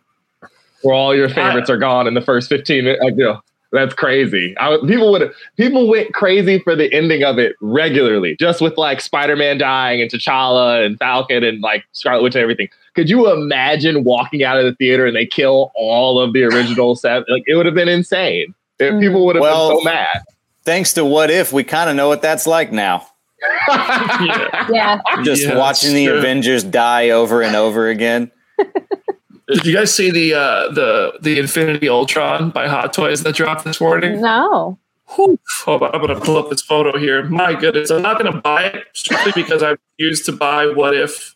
[0.82, 3.02] where all your favorites are gone in the first fifteen minutes.
[3.02, 4.54] Like, you know, that's crazy.
[4.60, 9.00] I, people would people went crazy for the ending of it regularly, just with like
[9.00, 12.68] Spider Man dying and T'Challa and Falcon and like Scarlet Witch and everything.
[12.94, 16.96] Could you imagine walking out of the theater and they kill all of the original
[16.96, 17.24] set?
[17.30, 18.54] Like it would have been insane.
[18.84, 20.22] If People would have Well- been so mad.
[20.66, 23.08] thanks to What If, we kind of know what that's like now.
[23.70, 24.68] Yeah.
[24.72, 25.02] Yeah.
[25.24, 26.18] Just Yeah, watching the true.
[26.18, 28.32] Avengers die over and over again.
[29.50, 33.66] Did you guys see the uh, the the Infinity Ultron by Hot Toys that dropped
[33.66, 34.22] this morning?
[34.22, 34.80] No.
[35.16, 35.38] Whew.
[35.66, 37.24] Hold I'm gonna pull up this photo here.
[37.24, 41.36] My goodness, I'm not gonna buy it strictly because I used to buy what if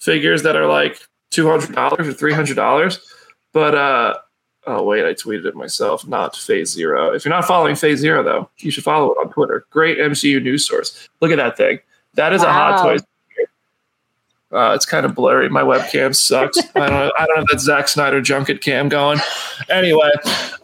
[0.00, 0.98] figures that are like
[1.30, 2.98] two hundred dollars or three hundred dollars.
[3.52, 4.14] But uh
[4.66, 7.12] oh wait, I tweeted it myself, not Phase Zero.
[7.12, 9.66] If you're not following Phase Zero though, you should follow it on Twitter.
[9.70, 11.08] Great MCU news source.
[11.20, 11.80] Look at that thing.
[12.14, 12.96] That is a Hot toy.
[14.52, 15.48] Uh, it's kind of blurry.
[15.48, 16.56] My webcam sucks.
[16.76, 16.90] I don't.
[16.90, 17.12] Know.
[17.18, 19.18] I don't have that Zack Snyder junket cam going.
[19.68, 20.10] Anyway,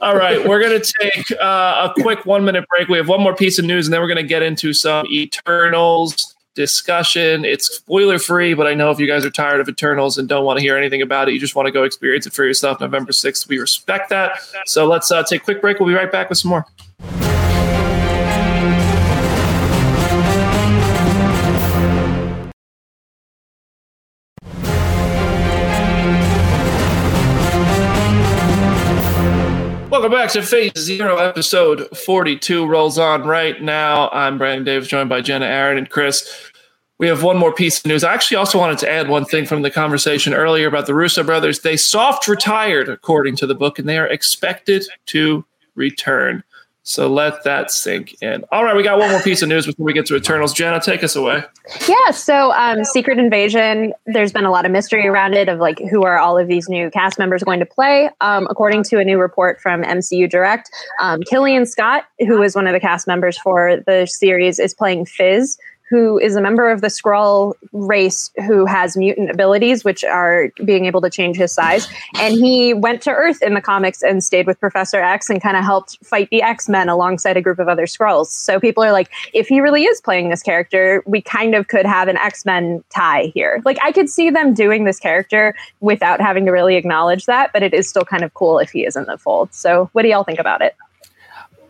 [0.01, 2.89] all right, we're gonna take uh, a quick one minute break.
[2.89, 6.37] We have one more piece of news, and then we're gonna get into some Eternals
[6.61, 7.43] discussion.
[7.47, 10.45] It's spoiler free, but I know if you guys are tired of Eternals and don't
[10.45, 12.81] want to hear anything about it, you just want to go experience it for yourself.
[12.81, 14.39] November sixth, we respect that.
[14.67, 15.81] So let's uh, take a quick break.
[15.81, 16.67] We'll be right back with some more.
[29.91, 34.09] Welcome back to Phase Zero, episode 42 rolls on right now.
[34.11, 36.50] I'm Brandon Davis, joined by Jenna, Aaron, and Chris.
[37.01, 38.05] We have one more piece of news.
[38.05, 41.25] I actually also wanted to add one thing from the conversation earlier about the Russo
[41.25, 41.61] brothers.
[41.61, 46.45] They soft retired, according to the book, and they are expected to return.
[46.83, 48.45] So let that sink in.
[48.53, 50.53] All right, we got one more piece of news before we get to Eternals.
[50.53, 51.43] Jenna, take us away.
[51.89, 55.79] Yeah, so um, Secret Invasion, there's been a lot of mystery around it of like
[55.91, 58.11] who are all of these new cast members going to play.
[58.21, 62.67] Um, according to a new report from MCU Direct, um, Killian Scott, who is one
[62.67, 65.57] of the cast members for the series, is playing Fizz,
[65.91, 70.87] who is a member of the Skrull race who has mutant abilities, which are being
[70.87, 71.89] able to change his size.
[72.15, 75.57] And he went to Earth in the comics and stayed with Professor X and kind
[75.57, 78.29] of helped fight the X Men alongside a group of other Skrulls.
[78.29, 81.87] So people are like, if he really is playing this character, we kind of could
[81.87, 83.61] have an X Men tie here.
[83.65, 87.63] Like, I could see them doing this character without having to really acknowledge that, but
[87.65, 89.53] it is still kind of cool if he is in the fold.
[89.53, 90.77] So, what do y'all think about it?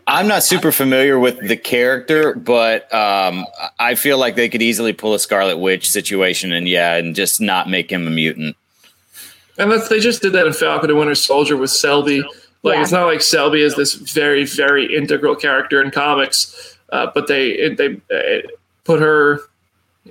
[0.07, 3.45] I'm not super familiar with the character, but um,
[3.79, 7.39] I feel like they could easily pull a Scarlet Witch situation and yeah, and just
[7.41, 8.55] not make him a mutant.
[9.57, 12.21] And that's, they just did that in Falcon and Winter Soldier with Selby.
[12.63, 12.81] Like Yeah.
[12.81, 17.73] it's not like Selby is this very very integral character in comics, uh, but they
[17.75, 18.47] they uh,
[18.83, 19.39] put her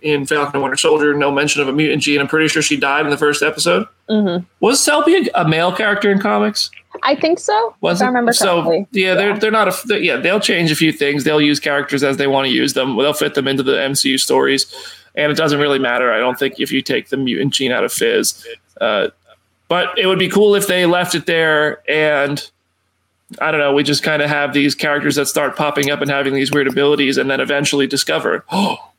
[0.02, 1.14] in Falcon and Winter Soldier.
[1.14, 2.20] No mention of a mutant gene.
[2.20, 3.86] I'm pretty sure she died in the first episode.
[4.08, 4.44] Mm-hmm.
[4.60, 6.70] Was Selby a, a male character in comics?
[7.02, 7.74] I think so.
[7.80, 9.02] Was I remember so correctly.
[9.02, 11.24] yeah, they're they're not a they- yeah they'll change a few things.
[11.24, 12.96] They'll use characters as they want to use them.
[12.96, 14.66] They'll fit them into the MCU stories,
[15.14, 16.12] and it doesn't really matter.
[16.12, 18.46] I don't think if you take the mutant gene out of Fizz,
[18.80, 19.08] uh,
[19.68, 22.48] but it would be cool if they left it there and.
[23.40, 23.72] I don't know.
[23.72, 26.66] We just kind of have these characters that start popping up and having these weird
[26.66, 28.90] abilities, and then eventually discover, oh,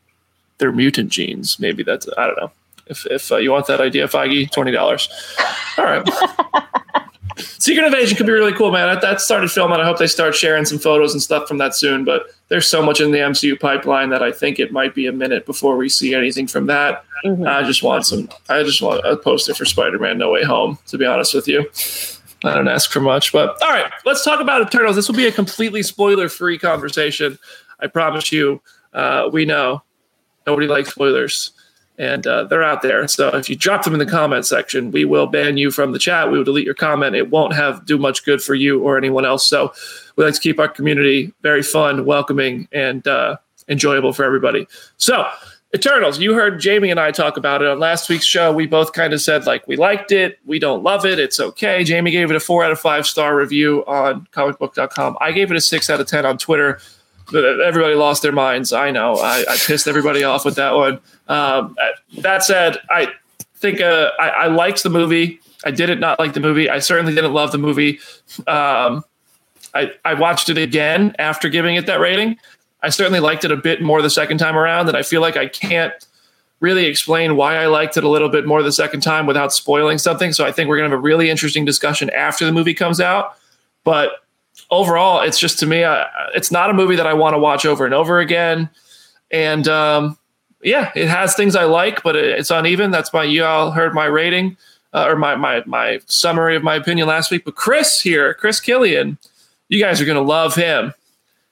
[0.57, 1.59] they're mutant genes.
[1.59, 2.51] Maybe that's I don't know.
[2.87, 5.09] If if uh, you want that idea, Feige, twenty dollars.
[5.77, 6.07] All right.
[7.41, 8.87] Secret Invasion could be really cool, man.
[8.87, 9.79] That, that started filming.
[9.79, 12.05] I hope they start sharing some photos and stuff from that soon.
[12.05, 15.11] But there's so much in the MCU pipeline that I think it might be a
[15.11, 17.03] minute before we see anything from that.
[17.25, 17.47] Mm-hmm.
[17.47, 18.29] I just want some.
[18.49, 20.77] I just want a poster for Spider-Man: No Way Home.
[20.87, 21.69] To be honest with you,
[22.43, 23.31] I don't ask for much.
[23.31, 24.95] But all right, let's talk about Eternals.
[24.95, 27.37] This will be a completely spoiler-free conversation.
[27.79, 28.61] I promise you.
[28.93, 29.81] Uh, we know
[30.45, 31.51] nobody likes spoilers
[32.01, 33.07] and uh, they're out there.
[33.07, 35.99] So if you drop them in the comment section, we will ban you from the
[35.99, 36.31] chat.
[36.31, 37.15] We will delete your comment.
[37.15, 39.47] It won't have do much good for you or anyone else.
[39.47, 39.71] So
[40.15, 43.37] we like to keep our community very fun, welcoming, and uh,
[43.67, 44.67] enjoyable for everybody.
[44.97, 45.27] So
[45.75, 48.51] Eternals, you heard Jamie and I talk about it on last week's show.
[48.51, 51.83] We both kind of said like we liked it, we don't love it, it's okay.
[51.83, 55.19] Jamie gave it a four out of five star review on comicbook.com.
[55.21, 56.79] I gave it a six out of ten on Twitter
[57.33, 58.73] everybody lost their minds.
[58.73, 59.15] I know.
[59.15, 60.99] I, I pissed everybody off with that one.
[61.27, 61.75] Um,
[62.19, 63.11] that said, I
[63.55, 65.39] think uh, I, I, liked the movie.
[65.63, 66.69] I didn't not like the movie.
[66.69, 67.99] I certainly didn't love the movie.
[68.47, 69.03] Um,
[69.73, 72.37] I, I watched it again after giving it that rating.
[72.83, 75.37] I certainly liked it a bit more the second time around, and I feel like
[75.37, 75.93] I can't
[76.59, 79.97] really explain why I liked it a little bit more the second time without spoiling
[79.97, 80.31] something.
[80.33, 83.01] So I think we're going to have a really interesting discussion after the movie comes
[83.01, 83.35] out.
[83.83, 84.11] But
[84.69, 85.83] overall, it's just to me,
[86.33, 88.69] it's not a movie that I want to watch over and over again.
[89.31, 90.17] And um,
[90.61, 92.91] yeah, it has things I like, but it's uneven.
[92.91, 94.57] That's why you all heard my rating
[94.93, 97.45] uh, or my, my my summary of my opinion last week.
[97.45, 99.17] But Chris here, Chris Killian,
[99.69, 100.93] you guys are gonna love him.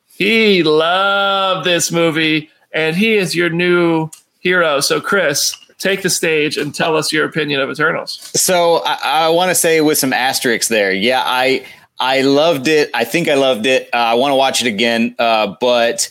[0.07, 4.09] He loved this movie, and he is your new
[4.39, 4.81] hero.
[4.81, 8.19] So, Chris, take the stage and tell us your opinion of Eternals.
[8.35, 10.91] So, I, I want to say with some asterisks there.
[10.91, 11.65] Yeah, I
[11.99, 12.89] I loved it.
[12.93, 13.89] I think I loved it.
[13.93, 16.09] Uh, I want to watch it again, uh, but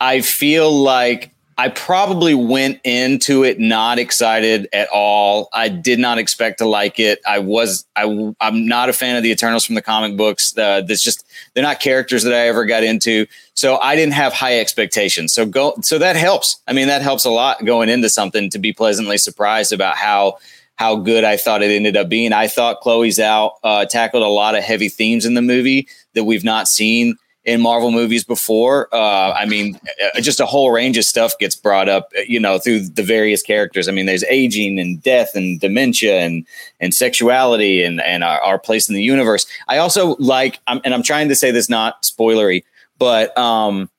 [0.00, 5.48] I feel like I probably went into it not excited at all.
[5.52, 7.20] I did not expect to like it.
[7.26, 10.56] I was I I'm not a fan of the Eternals from the comic books.
[10.56, 11.24] Uh, that's just
[11.54, 13.26] they're not characters that I ever got into.
[13.54, 15.32] So I didn't have high expectations.
[15.32, 16.62] So go so that helps.
[16.68, 20.38] I mean that helps a lot going into something to be pleasantly surprised about how
[20.78, 22.32] how good I thought it ended up being.
[22.32, 26.22] I thought Chloé Zhao uh, tackled a lot of heavy themes in the movie that
[26.22, 28.88] we've not seen in Marvel movies before.
[28.94, 29.80] Uh, I mean,
[30.14, 33.02] uh, just a whole range of stuff gets brought up, uh, you know, through the
[33.02, 33.88] various characters.
[33.88, 36.46] I mean, there's aging and death and dementia and
[36.78, 39.46] and sexuality and and our, our place in the universe.
[39.66, 42.62] I also like, I'm, and I'm trying to say this not spoilery,
[42.98, 43.90] but um,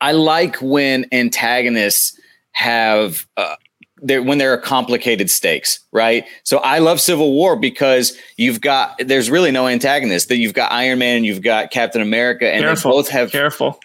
[0.00, 2.16] I like when antagonists
[2.52, 3.56] have uh,
[4.02, 6.24] there when there are complicated stakes, right?
[6.42, 10.28] So I love Civil War because you've got there's really no antagonist.
[10.28, 13.32] That you've got Iron Man and you've got Captain America, and careful, they both have
[13.32, 13.80] careful.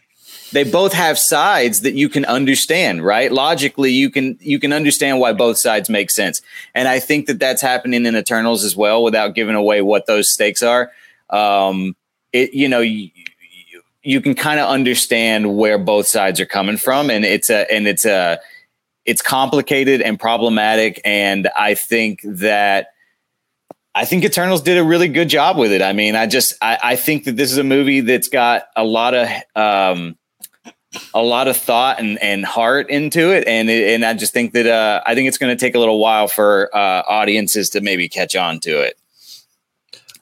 [0.51, 3.32] They both have sides that you can understand, right?
[3.32, 6.41] Logically, you can you can understand why both sides make sense,
[6.73, 9.04] and I think that that's happening in Eternals as well.
[9.04, 10.91] Without giving away what those stakes are,
[11.30, 11.95] um,
[12.32, 12.82] it you know.
[12.82, 13.10] You,
[14.08, 17.88] you can kind of understand where both sides are coming from and it's a and
[17.88, 18.39] it's a
[19.05, 20.99] it's complicated and problematic.
[21.05, 22.89] And I think that
[23.93, 25.81] I think Eternals did a really good job with it.
[25.81, 28.83] I mean, I just I, I think that this is a movie that's got a
[28.83, 30.17] lot of um,
[31.13, 34.53] a lot of thought and, and heart into it, and it, and I just think
[34.53, 37.81] that uh, I think it's going to take a little while for uh, audiences to
[37.81, 38.97] maybe catch on to it.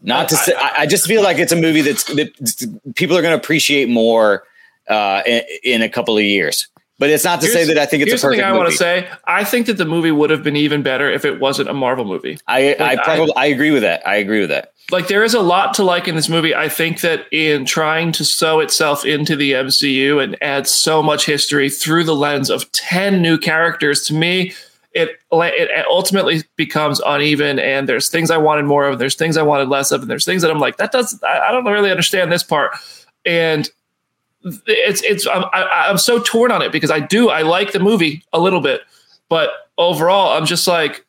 [0.03, 3.21] Not to say, I, I just feel like it's a movie that's that people are
[3.21, 4.43] going to appreciate more
[4.87, 6.67] uh, in, in a couple of years.
[7.03, 8.39] But it's not to here's, say that I think it's a perfect.
[8.39, 9.09] Something I want to say.
[9.25, 12.05] I think that the movie would have been even better if it wasn't a Marvel
[12.05, 12.39] movie.
[12.47, 14.07] I, like, I probably I, I agree with that.
[14.07, 14.71] I agree with that.
[14.89, 16.55] Like there is a lot to like in this movie.
[16.55, 21.25] I think that in trying to sew itself into the MCU and add so much
[21.25, 24.53] history through the lens of ten new characters, to me,
[24.93, 27.59] it it ultimately becomes uneven.
[27.59, 28.93] And there's things I wanted more of.
[28.93, 31.21] and There's things I wanted less of, and there's things that I'm like that does
[31.21, 32.77] I, I don't really understand this part.
[33.25, 33.69] And
[34.43, 37.79] it's it's I'm, I, am so torn on it because I do I like the
[37.79, 38.82] movie a little bit,
[39.29, 41.06] but overall I'm just like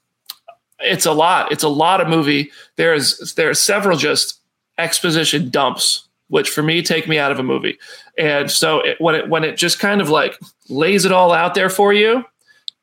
[0.80, 1.50] it's a lot.
[1.52, 2.50] It's a lot of movie.
[2.76, 4.40] There's there are several just
[4.78, 7.78] exposition dumps, which for me take me out of a movie.
[8.18, 11.54] And so it, when it when it just kind of like lays it all out
[11.54, 12.24] there for you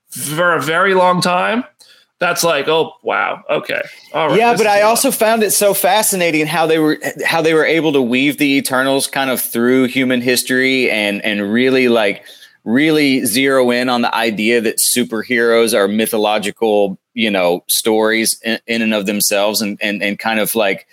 [0.10, 1.64] for a very long time,
[2.22, 3.44] that's like oh wow.
[3.50, 3.82] Okay.
[4.14, 4.38] All right.
[4.38, 7.92] Yeah but i also found it so fascinating how they were how they were able
[7.94, 12.24] to weave the eternals kind of through human history and and really like
[12.64, 18.82] really zero in on the idea that superheroes are mythological you know stories in, in
[18.84, 20.88] and of themselves and and and kind of like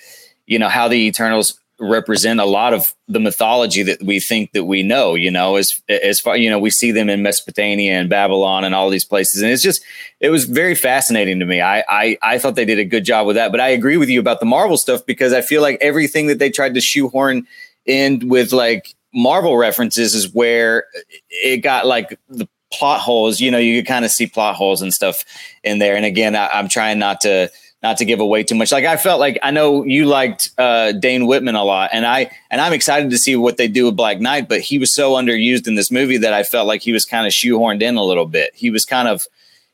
[0.47, 4.65] you know how the eternals represent a lot of the mythology that we think that
[4.65, 5.15] we know.
[5.15, 8.75] You know, as as far you know, we see them in Mesopotamia and Babylon and
[8.75, 9.83] all these places, and it's just
[10.21, 11.61] it was very fascinating to me.
[11.61, 14.09] I I, I thought they did a good job with that, but I agree with
[14.09, 17.47] you about the Marvel stuff because I feel like everything that they tried to shoehorn
[17.87, 20.85] in with like Marvel references is where
[21.31, 23.41] it got like the plot holes.
[23.41, 25.25] You know, you could kind of see plot holes and stuff
[25.65, 25.97] in there.
[25.97, 27.51] And again, I, I'm trying not to
[27.83, 28.73] not to give away too much.
[28.73, 32.31] Like I felt like I know you liked uh, Dane Whitman a lot, and I
[32.51, 34.49] and I'm excited to see what they do with Black Knight.
[34.49, 37.27] But he was so underused in this movie that I felt like he was kind
[37.27, 38.53] of shoehorned in a little bit.
[38.55, 39.27] He was kind of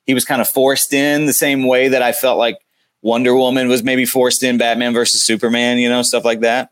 [0.07, 2.59] he was kind of forced in the same way that I felt like
[3.01, 6.71] Wonder Woman was maybe forced in Batman versus Superman, you know, stuff like that.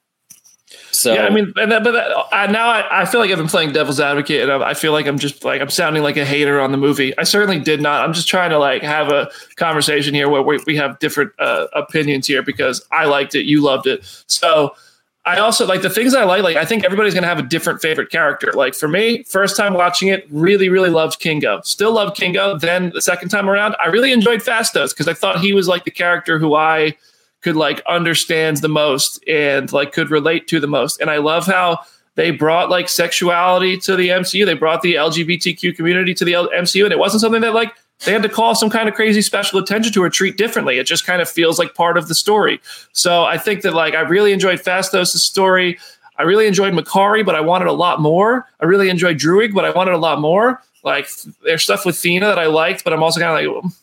[1.02, 3.38] So yeah, I mean, and that, but that, I, now I, I, feel like I've
[3.38, 6.16] been playing devil's advocate, and I, I, feel like I'm just like I'm sounding like
[6.16, 7.16] a hater on the movie.
[7.18, 8.04] I certainly did not.
[8.04, 11.66] I'm just trying to like have a conversation here where we, we have different uh,
[11.72, 14.04] opinions here because I liked it, you loved it.
[14.28, 14.76] So
[15.24, 16.44] I also like the things I like.
[16.44, 18.52] Like I think everybody's gonna have a different favorite character.
[18.54, 21.62] Like for me, first time watching it, really, really loved Kingo.
[21.62, 22.58] Still love Kingo.
[22.58, 25.82] Then the second time around, I really enjoyed Phastos because I thought he was like
[25.82, 26.96] the character who I
[27.42, 31.00] could like understand the most and like could relate to the most.
[31.00, 31.80] And I love how
[32.14, 34.46] they brought like sexuality to the MCU.
[34.46, 37.74] They brought the LGBTQ community to the MCU, and it wasn't something that like
[38.04, 40.78] they had to call some kind of crazy special attention to or treat differently.
[40.78, 42.60] It just kind of feels like part of the story.
[42.92, 45.78] So I think that like I really enjoyed Phastos' story.
[46.18, 48.46] I really enjoyed Makkari, but I wanted a lot more.
[48.60, 50.62] I really enjoyed Druig, but I wanted a lot more.
[50.84, 51.08] Like
[51.44, 53.76] there's stuff with Thena that I liked, but I'm also kind of like, mm,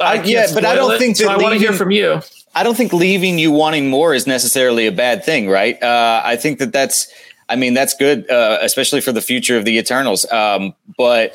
[0.00, 2.20] I yeah, but I don't it, think that so I want to hear from you.
[2.54, 5.80] I don't think leaving you wanting more is necessarily a bad thing, right?
[5.82, 7.12] Uh, I think that that's,
[7.48, 10.30] I mean, that's good, uh, especially for the future of the Eternals.
[10.30, 11.32] Um, but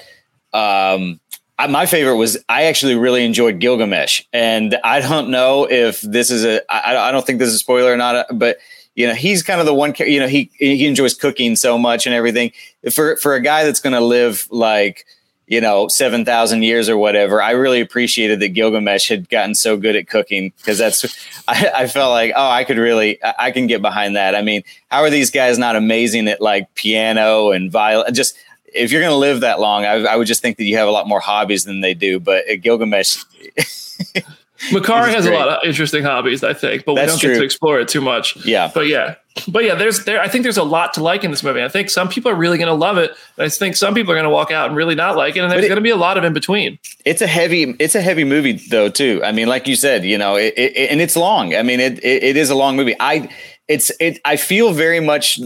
[0.53, 1.19] um,
[1.57, 6.29] I, my favorite was I actually really enjoyed Gilgamesh, and I don't know if this
[6.31, 8.57] is a, I, I don't think this is a spoiler or not, but
[8.95, 12.05] you know, he's kind of the one, you know, he he enjoys cooking so much
[12.05, 12.51] and everything.
[12.91, 15.05] For for a guy that's going to live like
[15.47, 19.95] you know, 7,000 years or whatever, I really appreciated that Gilgamesh had gotten so good
[19.95, 21.03] at cooking because that's,
[21.47, 24.35] I, I, felt like, oh, I could really, I can get behind that.
[24.35, 28.13] I mean, how are these guys not amazing at like piano and violin?
[28.13, 28.37] Just,
[28.73, 30.87] if you're going to live that long, I, I, would just think that you have
[30.87, 32.19] a lot more hobbies than they do.
[32.19, 33.23] But uh, Gilgamesh,
[34.69, 35.35] Makkari has great.
[35.35, 37.33] a lot of interesting hobbies, I think, but That's we don't true.
[37.33, 38.35] get to explore it too much.
[38.45, 38.71] Yeah.
[38.73, 39.15] But yeah.
[39.47, 41.63] But yeah, there's there I think there's a lot to like in this movie.
[41.63, 43.11] I think some people are really gonna love it.
[43.37, 45.39] I think some people are gonna walk out and really not like it.
[45.39, 46.77] And there's it, gonna be a lot of in between.
[47.03, 49.21] It's a heavy it's a heavy movie though, too.
[49.23, 51.55] I mean, like you said, you know, it, it and it's long.
[51.55, 52.95] I mean, it, it it is a long movie.
[52.99, 53.27] I
[53.67, 55.39] it's it I feel very much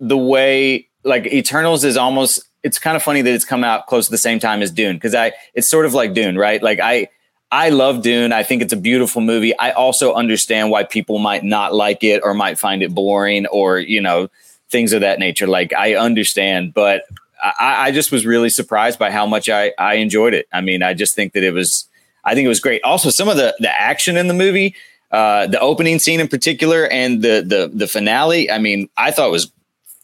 [0.00, 4.06] the way like Eternals is almost it's kind of funny that it's come out close
[4.06, 6.62] to the same time as Dune because I it's sort of like Dune, right?
[6.62, 7.08] Like I
[7.52, 8.32] I love Dune.
[8.32, 9.56] I think it's a beautiful movie.
[9.58, 13.78] I also understand why people might not like it or might find it boring or,
[13.78, 14.28] you know,
[14.68, 15.48] things of that nature.
[15.48, 17.04] Like I understand, but
[17.42, 20.46] I, I just was really surprised by how much I, I enjoyed it.
[20.52, 21.88] I mean, I just think that it was,
[22.24, 22.84] I think it was great.
[22.84, 24.76] Also, some of the, the action in the movie,
[25.10, 29.32] uh, the opening scene in particular and the, the, the finale, I mean, I thought
[29.32, 29.50] was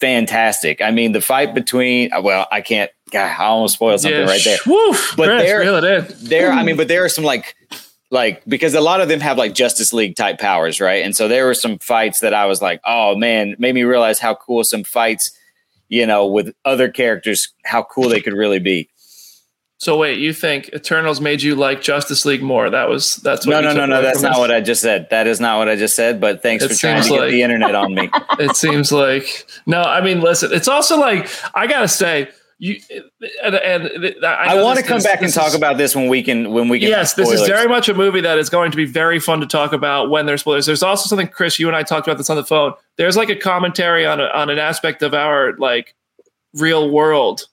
[0.01, 0.83] fantastic.
[0.83, 4.43] I mean, the fight between, well, I can't God, I almost spoiled something yeah, right
[4.45, 4.59] there.
[4.67, 7.55] Woof, but Chris, there, there, I mean, but there are some like,
[8.11, 11.05] like because a lot of them have like Justice League type powers, right?
[11.05, 14.19] And so there were some fights that I was like, oh man, made me realize
[14.19, 15.31] how cool some fights,
[15.89, 18.89] you know, with other characters, how cool they could really be.
[19.79, 22.71] So wait, you think Eternals made you like Justice League more?
[22.71, 24.03] That was that's what no, no, no, no.
[24.03, 24.39] That's not this?
[24.39, 25.09] what I just said.
[25.11, 26.19] That is not what I just said.
[26.21, 28.11] But thanks it for trying to like, get the internet on me.
[28.39, 29.83] it seems like no.
[29.83, 30.51] I mean, listen.
[30.53, 32.81] It's also like I gotta say you
[33.43, 36.53] and, and I, I want to come back and talk about this when we can
[36.53, 36.89] when we can.
[36.89, 39.47] Yes, this is very much a movie that is going to be very fun to
[39.47, 40.65] talk about when there's spoilers.
[40.65, 42.73] There's also something, Chris, you and I talked about this on the phone.
[42.97, 45.95] There's like a commentary on a, on an aspect of our like
[46.55, 47.47] real world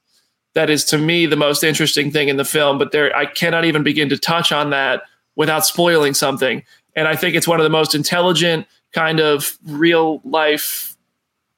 [0.54, 2.78] that is to me the most interesting thing in the film.
[2.78, 5.04] But there, I cannot even begin to touch on that
[5.36, 6.64] without spoiling something.
[6.96, 10.93] And I think it's one of the most intelligent kind of real life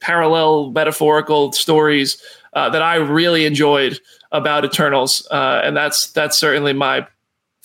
[0.06, 2.22] parallel metaphorical stories
[2.54, 4.00] uh, that I really enjoyed
[4.32, 7.08] about Eternals, uh, and that's that's certainly my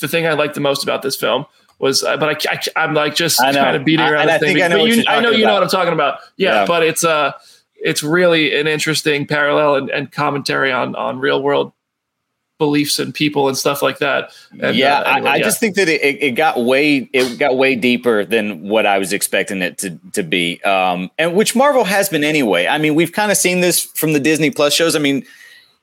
[0.00, 1.44] the thing I like the most about this film
[1.78, 2.02] was.
[2.02, 4.62] Uh, but I, I am like just kind of beating around I, the thing.
[4.62, 6.20] I know, you, I know you know what I'm talking about.
[6.38, 7.32] Yeah, yeah, but it's uh
[7.74, 11.72] it's really an interesting parallel and, and commentary on on real world
[12.60, 14.32] beliefs and people and stuff like that.
[14.60, 15.42] And, yeah, uh, anyway, I, I yeah.
[15.42, 19.12] just think that it, it got way it got way deeper than what I was
[19.12, 22.68] expecting it to to be, um, and which Marvel has been anyway.
[22.68, 24.94] I mean, we've kind of seen this from the Disney Plus shows.
[24.94, 25.24] I mean,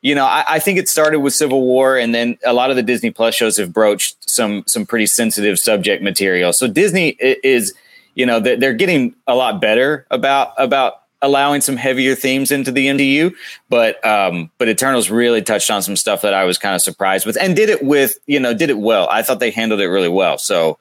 [0.01, 2.75] you know, I, I, think it started with Civil War, and then a lot of
[2.75, 6.53] the Disney Plus shows have broached some some pretty sensitive subject material.
[6.53, 7.73] So Disney is
[8.15, 12.71] you know they're, they're getting a lot better about about allowing some heavier themes into
[12.71, 13.33] the MCU,
[13.69, 17.25] but um, but Eternals really touched on some stuff that I was kind of surprised
[17.25, 19.07] with, and did it with you know did it well.
[19.09, 20.37] I thought they handled it really well.
[20.37, 20.77] So,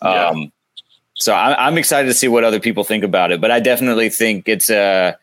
[0.00, 0.46] um, yeah.
[1.14, 3.40] so I, I'm excited to see what other people think about it.
[3.40, 5.16] But I definitely think it's a,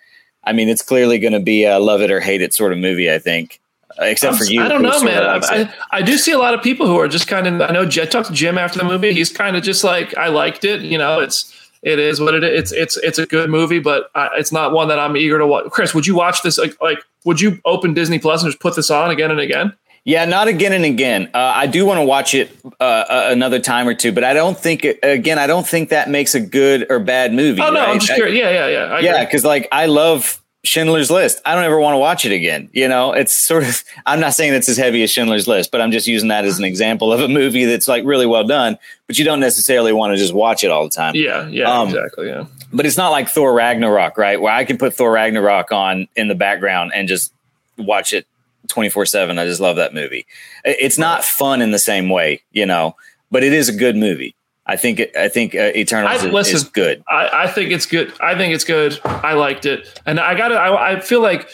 [0.44, 2.80] I mean, it's clearly going to be a love it or hate it sort of
[2.80, 3.12] movie.
[3.12, 3.62] I think.
[4.02, 5.24] Except for you, I don't know, man.
[5.24, 7.60] I, I, I, do see a lot of people who are just kind of.
[7.60, 9.12] I know Jet talked to Jim after the movie.
[9.14, 10.82] He's kind of just like, I liked it.
[10.82, 12.72] You know, it's it is what it is.
[12.72, 15.48] It's it's it's a good movie, but uh, it's not one that I'm eager to
[15.48, 15.66] watch.
[15.72, 16.58] Chris, would you watch this?
[16.58, 19.74] Like, like would you open Disney Plus and just put this on again and again?
[20.06, 21.30] Yeah, not again and again.
[21.34, 24.58] Uh, I do want to watch it uh, another time or two, but I don't
[24.58, 25.38] think again.
[25.38, 27.62] I don't think that makes a good or bad movie.
[27.62, 27.90] Oh no, right?
[27.90, 28.38] I'm just curious.
[28.38, 28.96] Yeah, yeah, yeah.
[28.96, 31.42] I yeah, because like I love Schindler's List.
[31.46, 32.70] I don't ever want to watch it again.
[32.74, 35.82] You know, it's sort of, I'm not saying it's as heavy as Schindler's List, but
[35.82, 38.78] I'm just using that as an example of a movie that's like really well done,
[39.08, 41.16] but you don't necessarily want to just watch it all the time.
[41.16, 42.28] Yeah, yeah, um, exactly.
[42.28, 42.46] Yeah.
[42.72, 44.40] But it's not like Thor Ragnarok, right?
[44.40, 47.34] Where I can put Thor Ragnarok on in the background and just
[47.80, 48.28] watch it
[48.68, 49.40] 24 7.
[49.40, 50.28] I just love that movie.
[50.64, 52.96] It's not fun in the same way, you know,
[53.32, 54.36] but it is a good movie.
[54.70, 57.04] I think I think uh, Eternals is, listen, is, good.
[57.10, 58.14] I, I, think it's good.
[58.22, 59.00] I think it's good.
[59.04, 60.56] I liked it, and I got it.
[60.56, 61.50] I, I feel like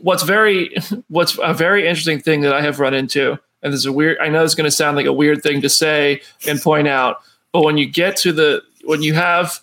[0.00, 0.74] what's very
[1.08, 4.16] what's a very interesting thing that I have run into, and this is a weird.
[4.20, 7.20] I know it's going to sound like a weird thing to say and point out,
[7.52, 9.60] but when you get to the when you have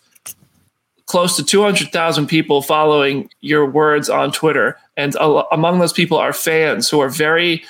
[1.05, 4.77] close to 200,000 people following your words on Twitter.
[4.95, 5.15] And
[5.51, 7.63] among those people are fans who are very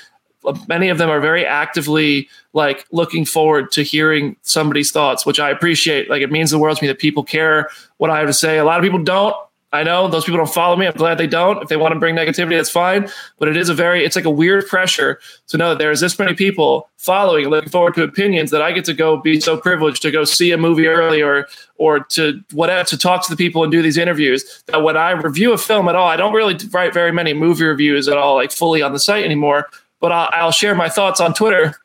[0.68, 5.50] many of them are very actively like looking forward to hearing somebody's thoughts, which I
[5.50, 6.10] appreciate.
[6.10, 8.58] Like it means the world to me that people care what I have to say.
[8.58, 9.36] A lot of people don't.
[9.74, 10.86] I know those people don't follow me.
[10.86, 11.62] I'm glad they don't.
[11.64, 13.10] If they want to bring negativity, that's fine.
[13.40, 16.20] But it is a very, it's like a weird pressure to know that there's this
[16.20, 20.04] many people following, looking forward to opinions that I get to go be so privileged
[20.04, 23.64] to go see a movie early or or to whatever to talk to the people
[23.64, 24.64] and do these interviews.
[24.68, 27.66] That when I review a film at all, I don't really write very many movie
[27.66, 29.68] reviews at all, like fully on the site anymore
[30.04, 31.76] but I'll, I'll share my thoughts on Twitter.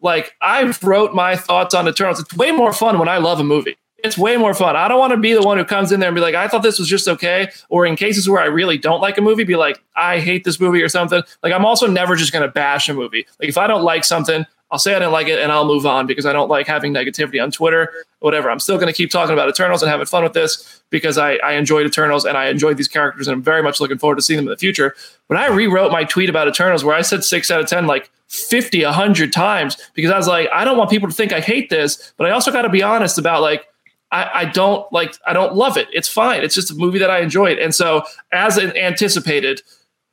[0.00, 2.18] Like I wrote my thoughts on Eternals.
[2.18, 3.76] It's way more fun when I love a movie.
[4.02, 4.74] It's way more fun.
[4.74, 6.48] I don't want to be the one who comes in there and be like, I
[6.48, 7.48] thought this was just okay.
[7.68, 10.58] Or in cases where I really don't like a movie, be like, I hate this
[10.58, 11.22] movie or something.
[11.44, 13.24] Like I'm also never just going to bash a movie.
[13.38, 15.84] Like if I don't like something, I'll say I didn't like it and I'll move
[15.84, 18.50] on because I don't like having negativity on Twitter, whatever.
[18.50, 21.34] I'm still going to keep talking about Eternals and having fun with this because I,
[21.36, 24.22] I enjoyed Eternals and I enjoyed these characters and I'm very much looking forward to
[24.22, 24.94] seeing them in the future.
[25.26, 28.10] When I rewrote my tweet about Eternals, where I said six out of 10, like
[28.28, 31.68] 50, 100 times, because I was like, I don't want people to think I hate
[31.68, 33.66] this, but I also got to be honest about like,
[34.12, 35.88] I, I, don't like, I don't love it.
[35.92, 36.42] It's fine.
[36.42, 37.58] It's just a movie that I enjoyed.
[37.58, 38.02] And so,
[38.32, 39.62] as anticipated,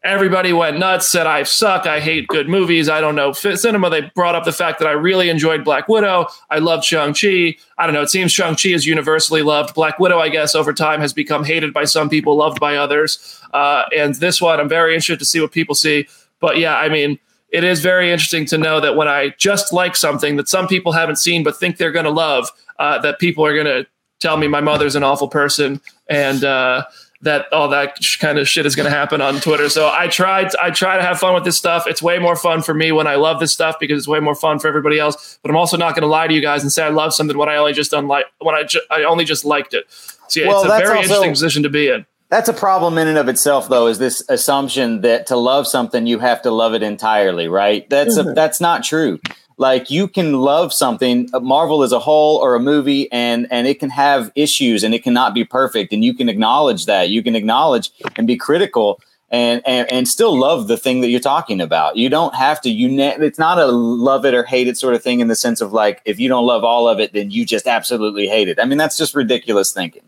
[0.03, 3.89] everybody went nuts, said I suck, I hate good movies, I don't know cinema.
[3.89, 6.27] They brought up the fact that I really enjoyed Black Widow.
[6.49, 7.57] I loved Shang-Chi.
[7.77, 9.73] I don't know, it seems Shang-Chi is universally loved.
[9.73, 13.41] Black Widow, I guess, over time has become hated by some people, loved by others.
[13.53, 16.07] Uh, and this one, I'm very interested to see what people see.
[16.39, 17.19] But yeah, I mean,
[17.49, 20.91] it is very interesting to know that when I just like something that some people
[20.91, 23.87] haven't seen but think they're going to love, uh, that people are going to
[24.19, 25.79] tell me my mother's an awful person
[26.09, 26.83] and uh,
[27.21, 29.69] that all that kind of shit is going to happen on Twitter.
[29.69, 31.87] So I tried, I try to have fun with this stuff.
[31.87, 34.35] It's way more fun for me when I love this stuff because it's way more
[34.35, 35.39] fun for everybody else.
[35.41, 37.37] But I'm also not going to lie to you guys and say I love something
[37.37, 39.85] when I only just unlike when I ju- I only just liked it.
[40.27, 42.05] So yeah, well, it's a very also, interesting position to be in.
[42.29, 43.87] That's a problem in and of itself, though.
[43.87, 47.47] Is this assumption that to love something you have to love it entirely?
[47.47, 47.89] Right?
[47.89, 48.29] That's mm-hmm.
[48.29, 49.19] a, that's not true
[49.57, 53.67] like you can love something uh, marvel as a whole or a movie and and
[53.67, 57.09] it can have issues and it cannot be perfect and you can acknowledge that.
[57.09, 61.19] You can acknowledge and be critical and and, and still love the thing that you're
[61.19, 61.97] talking about.
[61.97, 64.93] You don't have to you ne- it's not a love it or hate it sort
[64.93, 67.31] of thing in the sense of like if you don't love all of it then
[67.31, 68.59] you just absolutely hate it.
[68.61, 70.03] I mean that's just ridiculous thinking.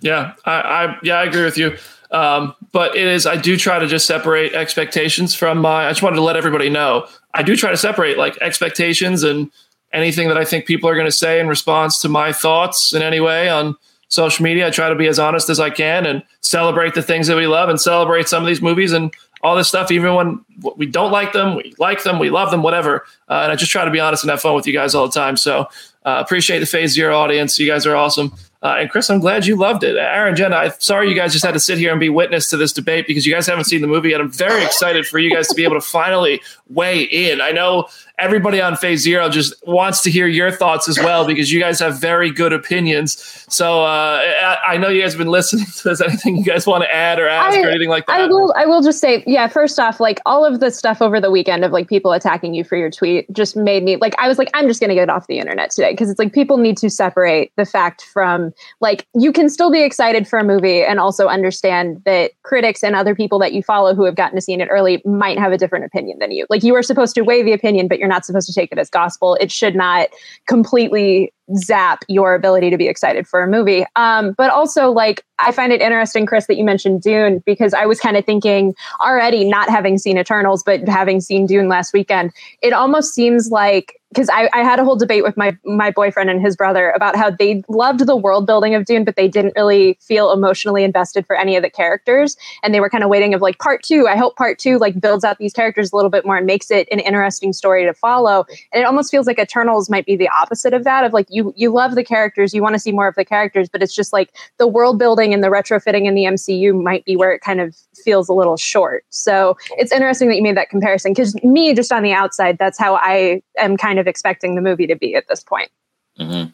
[0.00, 1.76] Yeah i, I yeah i agree with you
[2.10, 6.02] um, but it is, I do try to just separate expectations from my, I just
[6.02, 7.06] wanted to let everybody know.
[7.34, 9.50] I do try to separate like expectations and
[9.92, 13.02] anything that I think people are going to say in response to my thoughts in
[13.02, 13.76] any way on
[14.08, 14.66] social media.
[14.66, 17.46] I try to be as honest as I can and celebrate the things that we
[17.46, 20.44] love and celebrate some of these movies and all this stuff, even when
[20.76, 23.04] we don't like them, we like them, we love them, whatever.
[23.28, 25.06] Uh, and I just try to be honest and have fun with you guys all
[25.06, 25.36] the time.
[25.36, 25.68] So
[26.04, 27.58] uh, appreciate the Phase Zero audience.
[27.58, 28.32] You guys are awesome.
[28.60, 29.96] Uh, and Chris, I'm glad you loved it.
[29.96, 32.56] Aaron, Jenna, I'm sorry you guys just had to sit here and be witness to
[32.56, 34.20] this debate because you guys haven't seen the movie yet.
[34.20, 37.40] I'm very excited for you guys to be able to finally weigh in.
[37.40, 37.86] I know
[38.18, 41.80] everybody on Phase Zero just wants to hear your thoughts as well because you guys
[41.80, 43.44] have very good opinions.
[43.48, 45.66] So uh, I, I, know you guys have been listening.
[45.66, 48.20] So is anything you guys want to add or ask I, or anything like that?
[48.20, 48.52] I will.
[48.56, 49.46] I will just say, yeah.
[49.46, 52.64] First off, like all of the stuff over the weekend of like people attacking you
[52.64, 55.08] for your tweet just made me like I was like I'm just going to get
[55.08, 59.06] off the internet today because it's like people need to separate the fact from like
[59.14, 63.14] you can still be excited for a movie and also understand that critics and other
[63.14, 65.84] people that you follow who have gotten to see it early might have a different
[65.84, 66.46] opinion than you.
[66.50, 68.78] Like you are supposed to weigh the opinion, but you're not supposed to take it
[68.78, 69.36] as gospel.
[69.40, 70.08] It should not
[70.46, 73.84] completely zap your ability to be excited for a movie.
[73.96, 77.86] Um, but also, like, I find it interesting, Chris, that you mentioned Dune because I
[77.86, 82.32] was kind of thinking already, not having seen Eternals, but having seen Dune last weekend,
[82.62, 86.30] it almost seems like because I, I had a whole debate with my my boyfriend
[86.30, 89.52] and his brother about how they loved the world building of Dune, but they didn't
[89.54, 93.34] really feel emotionally invested for any of the characters, and they were kind of waiting
[93.34, 94.06] of like part two.
[94.08, 96.70] I hope part two like builds out these characters a little bit more and makes
[96.70, 98.46] it an interesting story to follow.
[98.72, 101.04] And it almost feels like Eternals might be the opposite of that.
[101.04, 103.68] Of like you you love the characters, you want to see more of the characters,
[103.68, 107.16] but it's just like the world building and the retrofitting in the MCU might be
[107.16, 109.04] where it kind of feels a little short.
[109.10, 112.78] So it's interesting that you made that comparison because me, just on the outside, that's
[112.78, 115.70] how I am kind of expecting the movie to be at this point.
[116.18, 116.50] Mm-hmm.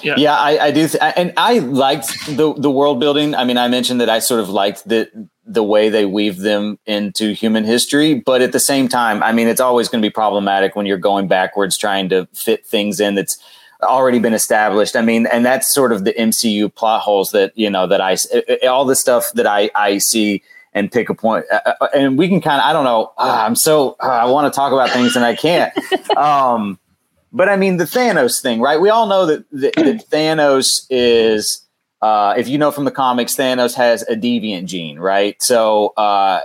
[0.00, 3.34] Yeah, yeah, I, I do, th- and I liked the the world building.
[3.34, 5.10] I mean, I mentioned that I sort of liked the
[5.44, 9.48] the way they weave them into human history, but at the same time, I mean,
[9.48, 13.16] it's always going to be problematic when you're going backwards trying to fit things in
[13.16, 13.38] that's
[13.82, 14.94] already been established.
[14.94, 18.16] I mean, and that's sort of the MCU plot holes that you know that I
[18.68, 20.42] all the stuff that I I see
[20.74, 21.44] and pick a point.
[21.50, 23.12] Uh, uh and we can kind of I don't know.
[23.18, 25.72] Uh, I'm so uh, I want to talk about things and I can't.
[26.16, 26.78] um,
[27.32, 28.80] but I mean, the Thanos thing, right?
[28.80, 31.66] We all know that, that, that Thanos is,
[32.00, 35.40] uh, if you know from the comics, Thanos has a deviant gene, right?
[35.42, 36.40] So, uh,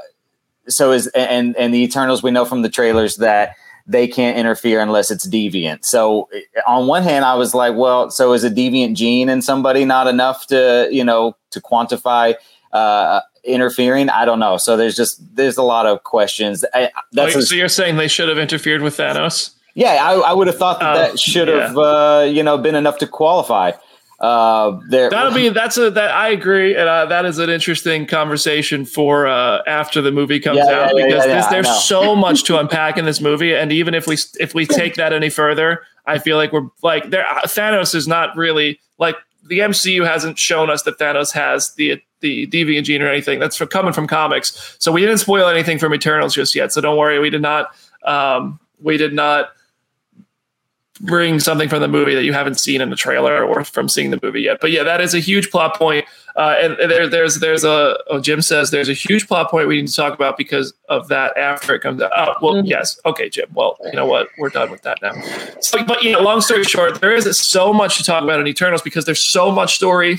[0.67, 2.23] so is and and the Eternals.
[2.23, 3.55] We know from the trailers that
[3.85, 5.83] they can't interfere unless it's deviant.
[5.83, 6.29] So,
[6.65, 10.07] on one hand, I was like, well, so is a deviant gene in somebody not
[10.07, 12.35] enough to you know to quantify?
[12.71, 17.35] Uh, interfering i don't know so there's just there's a lot of questions I, that's
[17.35, 20.57] Wait, so you're saying they should have interfered with thanos yeah, I, I would have
[20.57, 21.81] thought that that um, should have, yeah.
[21.81, 23.71] uh, you know, been enough to qualify.
[24.19, 28.05] Uh, there, that'll be that's a that I agree, and uh, that is an interesting
[28.05, 32.43] conversation for uh, after the movie comes yeah, out yeah, because yeah, there's so much
[32.45, 35.81] to unpack in this movie, and even if we if we take that any further,
[36.05, 37.25] I feel like we're like there.
[37.45, 39.17] Thanos is not really like
[39.49, 43.39] the MCU hasn't shown us that Thanos has the the deviant gene or anything.
[43.39, 46.71] That's from, coming from comics, so we didn't spoil anything from Eternals just yet.
[46.71, 47.75] So don't worry, we did not.
[48.05, 49.49] Um, we did not
[51.01, 54.11] bring something from the movie that you haven't seen in the trailer or from seeing
[54.11, 54.59] the movie yet.
[54.61, 56.05] But yeah, that is a huge plot point.
[56.35, 59.79] Uh, and there, there's there's a oh, Jim says there's a huge plot point we
[59.81, 62.11] need to talk about because of that after it comes out.
[62.15, 62.65] Oh, well, mm-hmm.
[62.65, 63.49] yes, okay, Jim.
[63.53, 65.13] Well, you know what, we're done with that now.
[65.61, 68.47] So, but you know, long story short, there is so much to talk about in
[68.47, 70.17] Eternals because there's so much story.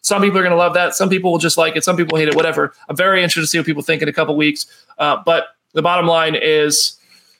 [0.00, 0.94] Some people are going to love that.
[0.96, 1.84] Some people will just like it.
[1.84, 2.34] Some people hate it.
[2.34, 2.74] Whatever.
[2.88, 4.66] I'm very interested to see what people think in a couple weeks.
[4.98, 5.44] Uh, but
[5.74, 6.98] the bottom line is,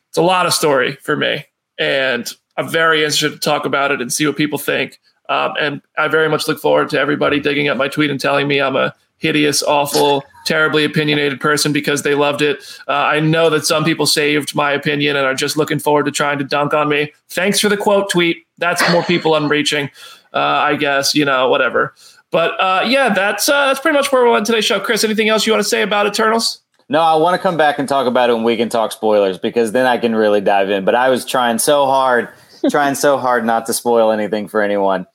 [0.09, 4.00] it's a lot of story for me, and I'm very interested to talk about it
[4.00, 5.00] and see what people think.
[5.28, 8.48] Um, and I very much look forward to everybody digging up my tweet and telling
[8.48, 12.59] me I'm a hideous, awful, terribly opinionated person because they loved it.
[12.88, 16.11] Uh, I know that some people saved my opinion and are just looking forward to
[16.11, 17.12] trying to dunk on me.
[17.28, 18.44] Thanks for the quote tweet.
[18.59, 19.90] That's more people I'm reaching,
[20.34, 21.94] uh, I guess, you know, whatever.
[22.32, 24.80] But uh, yeah, that's uh, that's pretty much where we'll end today's show.
[24.80, 26.61] Chris, anything else you want to say about Eternals?
[26.88, 29.38] No, I want to come back and talk about it when we can talk spoilers
[29.38, 30.84] because then I can really dive in.
[30.84, 32.28] But I was trying so hard
[32.71, 35.07] trying so hard not to spoil anything for anyone.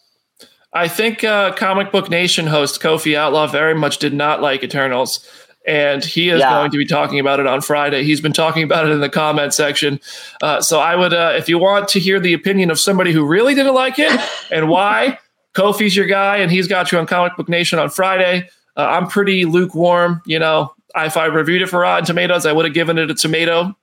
[0.73, 5.27] I think uh, Comic Book Nation host Kofi Outlaw very much did not like Eternals,
[5.65, 6.51] and he is yeah.
[6.51, 8.03] going to be talking about it on Friday.
[8.03, 9.99] He's been talking about it in the comment section.
[10.41, 13.25] Uh, so I would, uh, if you want to hear the opinion of somebody who
[13.25, 14.19] really didn't like it
[14.51, 15.19] and why,
[15.53, 18.49] Kofi's your guy, and he's got you on Comic Book Nation on Friday.
[18.75, 20.73] Uh, I'm pretty lukewarm, you know.
[20.95, 23.75] If I reviewed it for Rotten Tomatoes, I would have given it a tomato,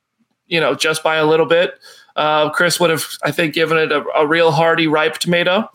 [0.46, 1.74] you know, just by a little bit.
[2.16, 5.68] Uh, Chris would have, I think, given it a, a real hearty, ripe tomato.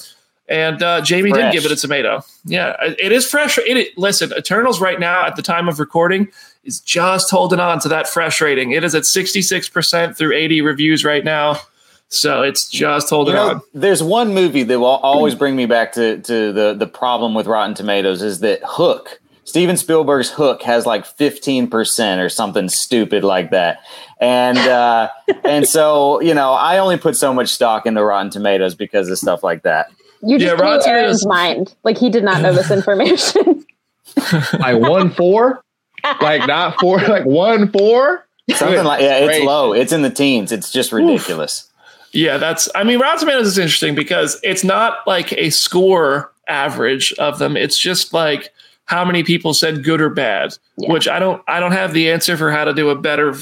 [0.47, 1.53] And uh, Jamie fresh.
[1.53, 2.23] did give it a tomato.
[2.43, 3.59] Yeah, it is fresh.
[3.59, 6.29] It, it, listen, Eternals right now at the time of recording
[6.63, 8.71] is just holding on to that fresh rating.
[8.71, 11.59] It is at 66% through 80 reviews right now.
[12.07, 13.61] So it's just holding you know, on.
[13.75, 17.45] There's one movie that will always bring me back to, to the, the problem with
[17.45, 19.19] Rotten Tomatoes is that Hook
[19.49, 23.79] Steven Spielberg's Hook has like 15% or something stupid like that.
[24.19, 25.09] And uh,
[25.43, 29.17] and so, you know, I only put so much stock into Rotten Tomatoes because of
[29.17, 29.91] stuff like that.
[30.21, 31.73] You just yeah, blew Aaron's mind.
[31.83, 33.65] Like he did not know this information.
[34.59, 35.63] like one four?
[36.21, 38.25] Like not four, like one four?
[38.55, 39.73] Something like yeah, it's low.
[39.73, 40.51] It's in the teens.
[40.51, 41.65] It's just ridiculous.
[41.65, 41.69] Oof.
[42.13, 47.13] Yeah, that's I mean, Rotten Tomatoes is interesting because it's not like a score average
[47.13, 47.55] of them.
[47.55, 48.51] It's just like
[48.85, 50.91] how many people said good or bad, yeah.
[50.91, 53.35] which I don't I don't have the answer for how to do a better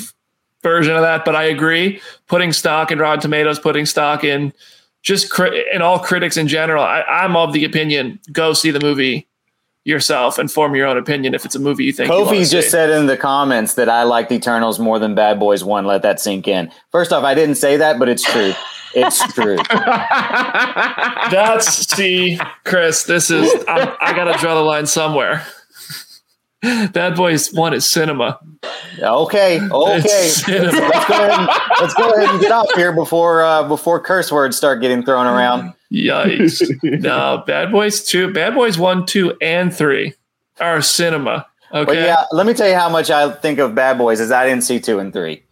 [0.64, 2.01] version of that, but I agree.
[2.28, 4.53] Putting stock in Rotten Tomatoes, putting stock in
[5.03, 8.80] just cri- in all critics in general, I, I'm of the opinion go see the
[8.80, 9.28] movie
[9.86, 12.10] yourself and form your own opinion if it's a movie you think.
[12.12, 12.72] you Kofi just see.
[12.72, 15.86] said in the comments that I liked Eternals more than Bad Boys One.
[15.86, 16.70] Let that sink in.
[16.91, 18.53] First off, I didn't say that, but it's true.
[18.93, 19.58] It's true.
[21.32, 23.03] That's see, Chris.
[23.03, 25.45] This is I'm, I gotta draw the line somewhere.
[26.91, 28.39] Bad Boys One is cinema.
[28.99, 30.28] Okay, okay.
[30.28, 30.72] Cinema.
[30.72, 31.39] Let's go ahead.
[31.39, 31.49] And,
[31.80, 35.28] let's go ahead and get off here before uh, before curse words start getting thrown
[35.28, 35.74] around.
[35.93, 36.68] Yikes!
[37.01, 40.16] no, Bad Boys Two, Bad Boys One, Two, and Three
[40.60, 41.45] are cinema.
[41.72, 41.86] Okay.
[41.86, 44.47] But yeah, let me tell you how much I think of Bad Boys is I
[44.47, 45.43] didn't see two and three.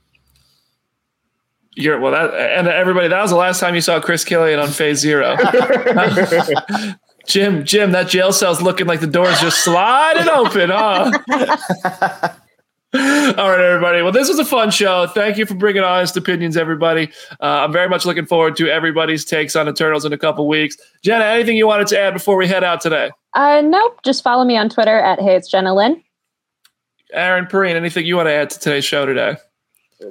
[1.76, 3.10] You're well, that and everybody.
[3.10, 5.38] That was the last time you saw Chris Killian on Phase Zero.
[7.28, 11.12] Jim, Jim, that jail cell's looking like the door's just sliding open, huh?
[12.94, 14.02] All right, everybody.
[14.02, 15.06] Well, this was a fun show.
[15.08, 17.10] Thank you for bringing honest opinions, everybody.
[17.42, 20.78] Uh, I'm very much looking forward to everybody's takes on Eternals in a couple weeks.
[21.04, 23.12] Jenna, anything you wanted to add before we head out today?
[23.34, 24.00] Uh, nope.
[24.06, 26.02] Just follow me on Twitter at Hey It's Jenna Lynn.
[27.12, 29.36] Aaron Perine, anything you want to add to today's show today?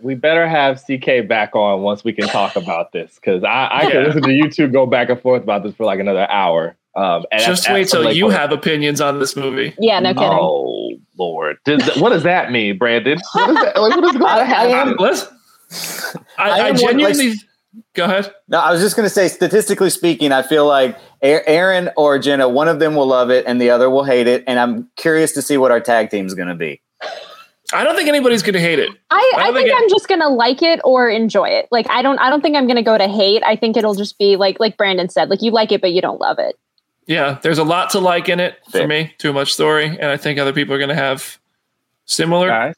[0.03, 3.83] we better have CK back on once we can talk about this because I, I
[3.83, 3.91] Yeah.
[3.91, 6.75] can listen to you two go back and forth about this for like another hour.
[6.97, 9.75] Um, and Just at- wait till you point- have opinions on this movie.
[9.79, 10.29] Yeah, no kidding.
[10.31, 13.19] Oh Lord, Does- what does that mean, Brandon?
[13.33, 14.97] What is that, like, what is going I- to I am-
[16.39, 17.31] I, I I, genuinely.
[17.31, 17.39] like-
[17.95, 18.33] go ahead.
[18.49, 22.49] No, I was just going to say, statistically speaking, I feel like Aaron or Jenna,
[22.49, 24.45] one of them will love it and the other will hate it.
[24.47, 26.81] And I'm curious to see what our tag team is going to be.
[27.73, 28.91] I don't think anybody's going to hate it.
[29.11, 31.67] I, I I think think I'm just gonna like it or enjoy it.
[31.73, 33.43] Like I don't I don't think I'm gonna go to hate.
[33.45, 36.03] I think it'll just be like like Brandon said, like you like it but you
[36.03, 36.57] don't love it.
[37.07, 38.89] Yeah, there's a lot to like in it for Fair.
[38.89, 39.13] me.
[39.19, 41.39] Too much story, and I think other people are going to have
[42.07, 42.75] similar Guys?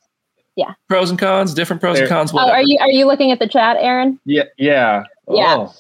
[0.89, 2.33] pros and cons, different pros and There- cons.
[2.35, 4.19] Oh, are you are you looking at the chat, Aaron?
[4.25, 5.57] Yeah, yeah, Yeah.
[5.59, 5.75] Oh.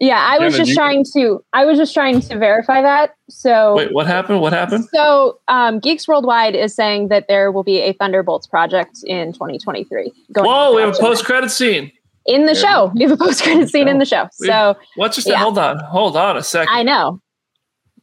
[0.00, 3.14] Yeah, I was just trying to I was just trying to verify that.
[3.30, 4.40] So Wait, what happened?
[4.40, 4.86] What happened?
[4.92, 10.12] So, um, Geeks Worldwide is saying that there will be a Thunderbolts project in 2023.
[10.32, 11.90] Going Whoa, we have a post credit scene.
[12.26, 12.90] in the show.
[12.94, 14.28] We have a post credit scene in the show.
[14.40, 15.36] We- So What's just Yeah.
[15.38, 16.74] hold on, hold on a second.
[16.74, 16.82] I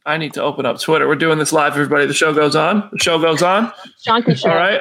[0.04, 1.06] I, need to open up Twitter.
[1.08, 2.06] We're doing this live, everybody.
[2.06, 2.88] The show goes on.
[2.92, 3.72] The show goes on.
[4.06, 4.50] Chonky Show.
[4.50, 4.80] All right.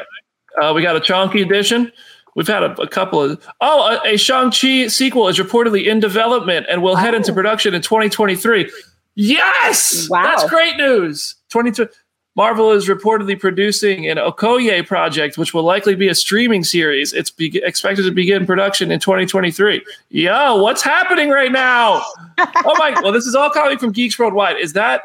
[0.61, 1.91] Uh, we got a Chonky edition.
[2.35, 3.45] We've had a, a couple of.
[3.59, 7.17] Oh, a, a Shang-Chi sequel is reportedly in development and will head Oh.
[7.17, 8.71] into production in 2023.
[9.15, 10.07] Yes!
[10.09, 10.23] Wow.
[10.23, 11.35] That's great news.
[11.49, 11.87] 22.
[12.35, 17.11] Marvel is reportedly producing an Okoye project, which will likely be a streaming series.
[17.11, 19.83] It's be- expected to begin production in 2023.
[20.09, 22.01] Yo, what's happening right now?
[22.39, 22.95] oh my!
[23.01, 24.57] Well, this is all coming from Geeks Worldwide.
[24.57, 25.01] Is that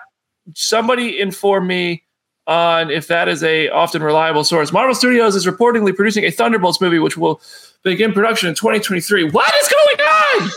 [0.54, 2.04] somebody inform me
[2.46, 4.72] on if that is a often reliable source?
[4.72, 7.40] Marvel Studios is reportedly producing a Thunderbolts movie, which will
[7.82, 9.30] begin production in 2023.
[9.30, 10.50] What is going on?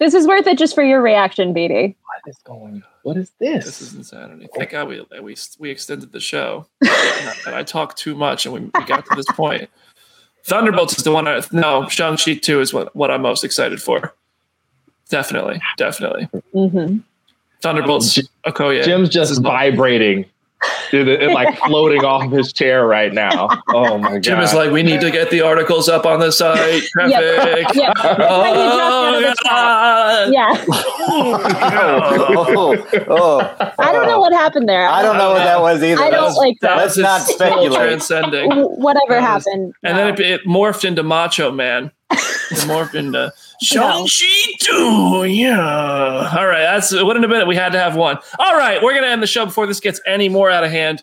[0.00, 1.94] This This is worth it just for your reaction, BD.
[2.04, 2.82] What is going?
[3.02, 3.66] What is this?
[3.66, 4.48] This is insanity.
[4.56, 6.66] Thank God we we we extended the show,
[7.46, 9.68] and I talked too much, and we, we got to this point.
[10.44, 11.28] Thunderbolts is the one.
[11.28, 14.14] I, no, Shang Chi two is what what I'm most excited for.
[15.10, 16.28] Definitely, definitely.
[16.52, 16.98] hmm
[17.60, 18.14] Thunderbolts.
[18.14, 18.82] J- Okoye.
[18.82, 20.24] Jim's just is all- vibrating.
[20.90, 23.48] Dude, it, it, like floating off his chair right now.
[23.68, 24.22] Oh my god.
[24.22, 26.82] Jim is like, we need to get the articles up on the site.
[26.92, 27.74] Traffic.
[27.74, 27.92] Yeah.
[28.32, 30.32] Oh, God.
[30.32, 30.64] Yeah.
[31.12, 34.86] Oh, oh, oh, I don't know what happened there.
[34.88, 36.00] I don't know what that was either.
[36.00, 36.76] I don't Let's- like that.
[36.76, 37.72] Let's not just speculate.
[37.72, 38.50] Transcending.
[38.52, 39.74] Whatever was- happened.
[39.82, 40.04] And no.
[40.04, 41.90] then uh, it, it morphed into Macho Man.
[42.10, 43.32] It morphed into
[43.62, 45.24] Shang-Chi 2.
[45.24, 46.34] Yeah.
[46.36, 46.62] All right.
[46.62, 47.46] That's it wouldn't have been it.
[47.46, 48.18] We had to have one.
[48.38, 48.82] All right.
[48.82, 51.02] We're going to end the show before this gets any more out of hand.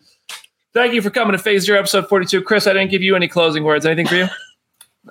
[0.74, 2.42] Thank you for coming to Phase Zero, episode 42.
[2.44, 3.86] Chris, I didn't give you any closing words.
[3.86, 4.28] Anything for you?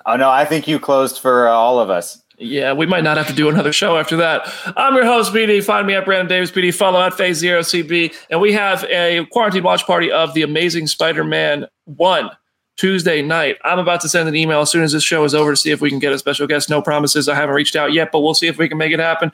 [0.05, 2.21] Oh no, I think you closed for uh, all of us.
[2.37, 4.47] Yeah, we might not have to do another show after that.
[4.77, 5.63] I'm your host, BD.
[5.63, 6.71] Find me at Brandon Davis BD.
[6.71, 8.13] Follow at Phase Zero CB.
[8.29, 12.29] And we have a quarantine watch party of The Amazing Spider Man 1
[12.77, 13.57] Tuesday night.
[13.63, 15.71] I'm about to send an email as soon as this show is over to see
[15.71, 16.69] if we can get a special guest.
[16.69, 17.27] No promises.
[17.27, 19.31] I haven't reached out yet, but we'll see if we can make it happen.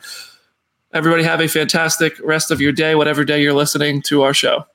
[0.94, 4.66] Everybody have a fantastic rest of your day, whatever day you're listening to our show.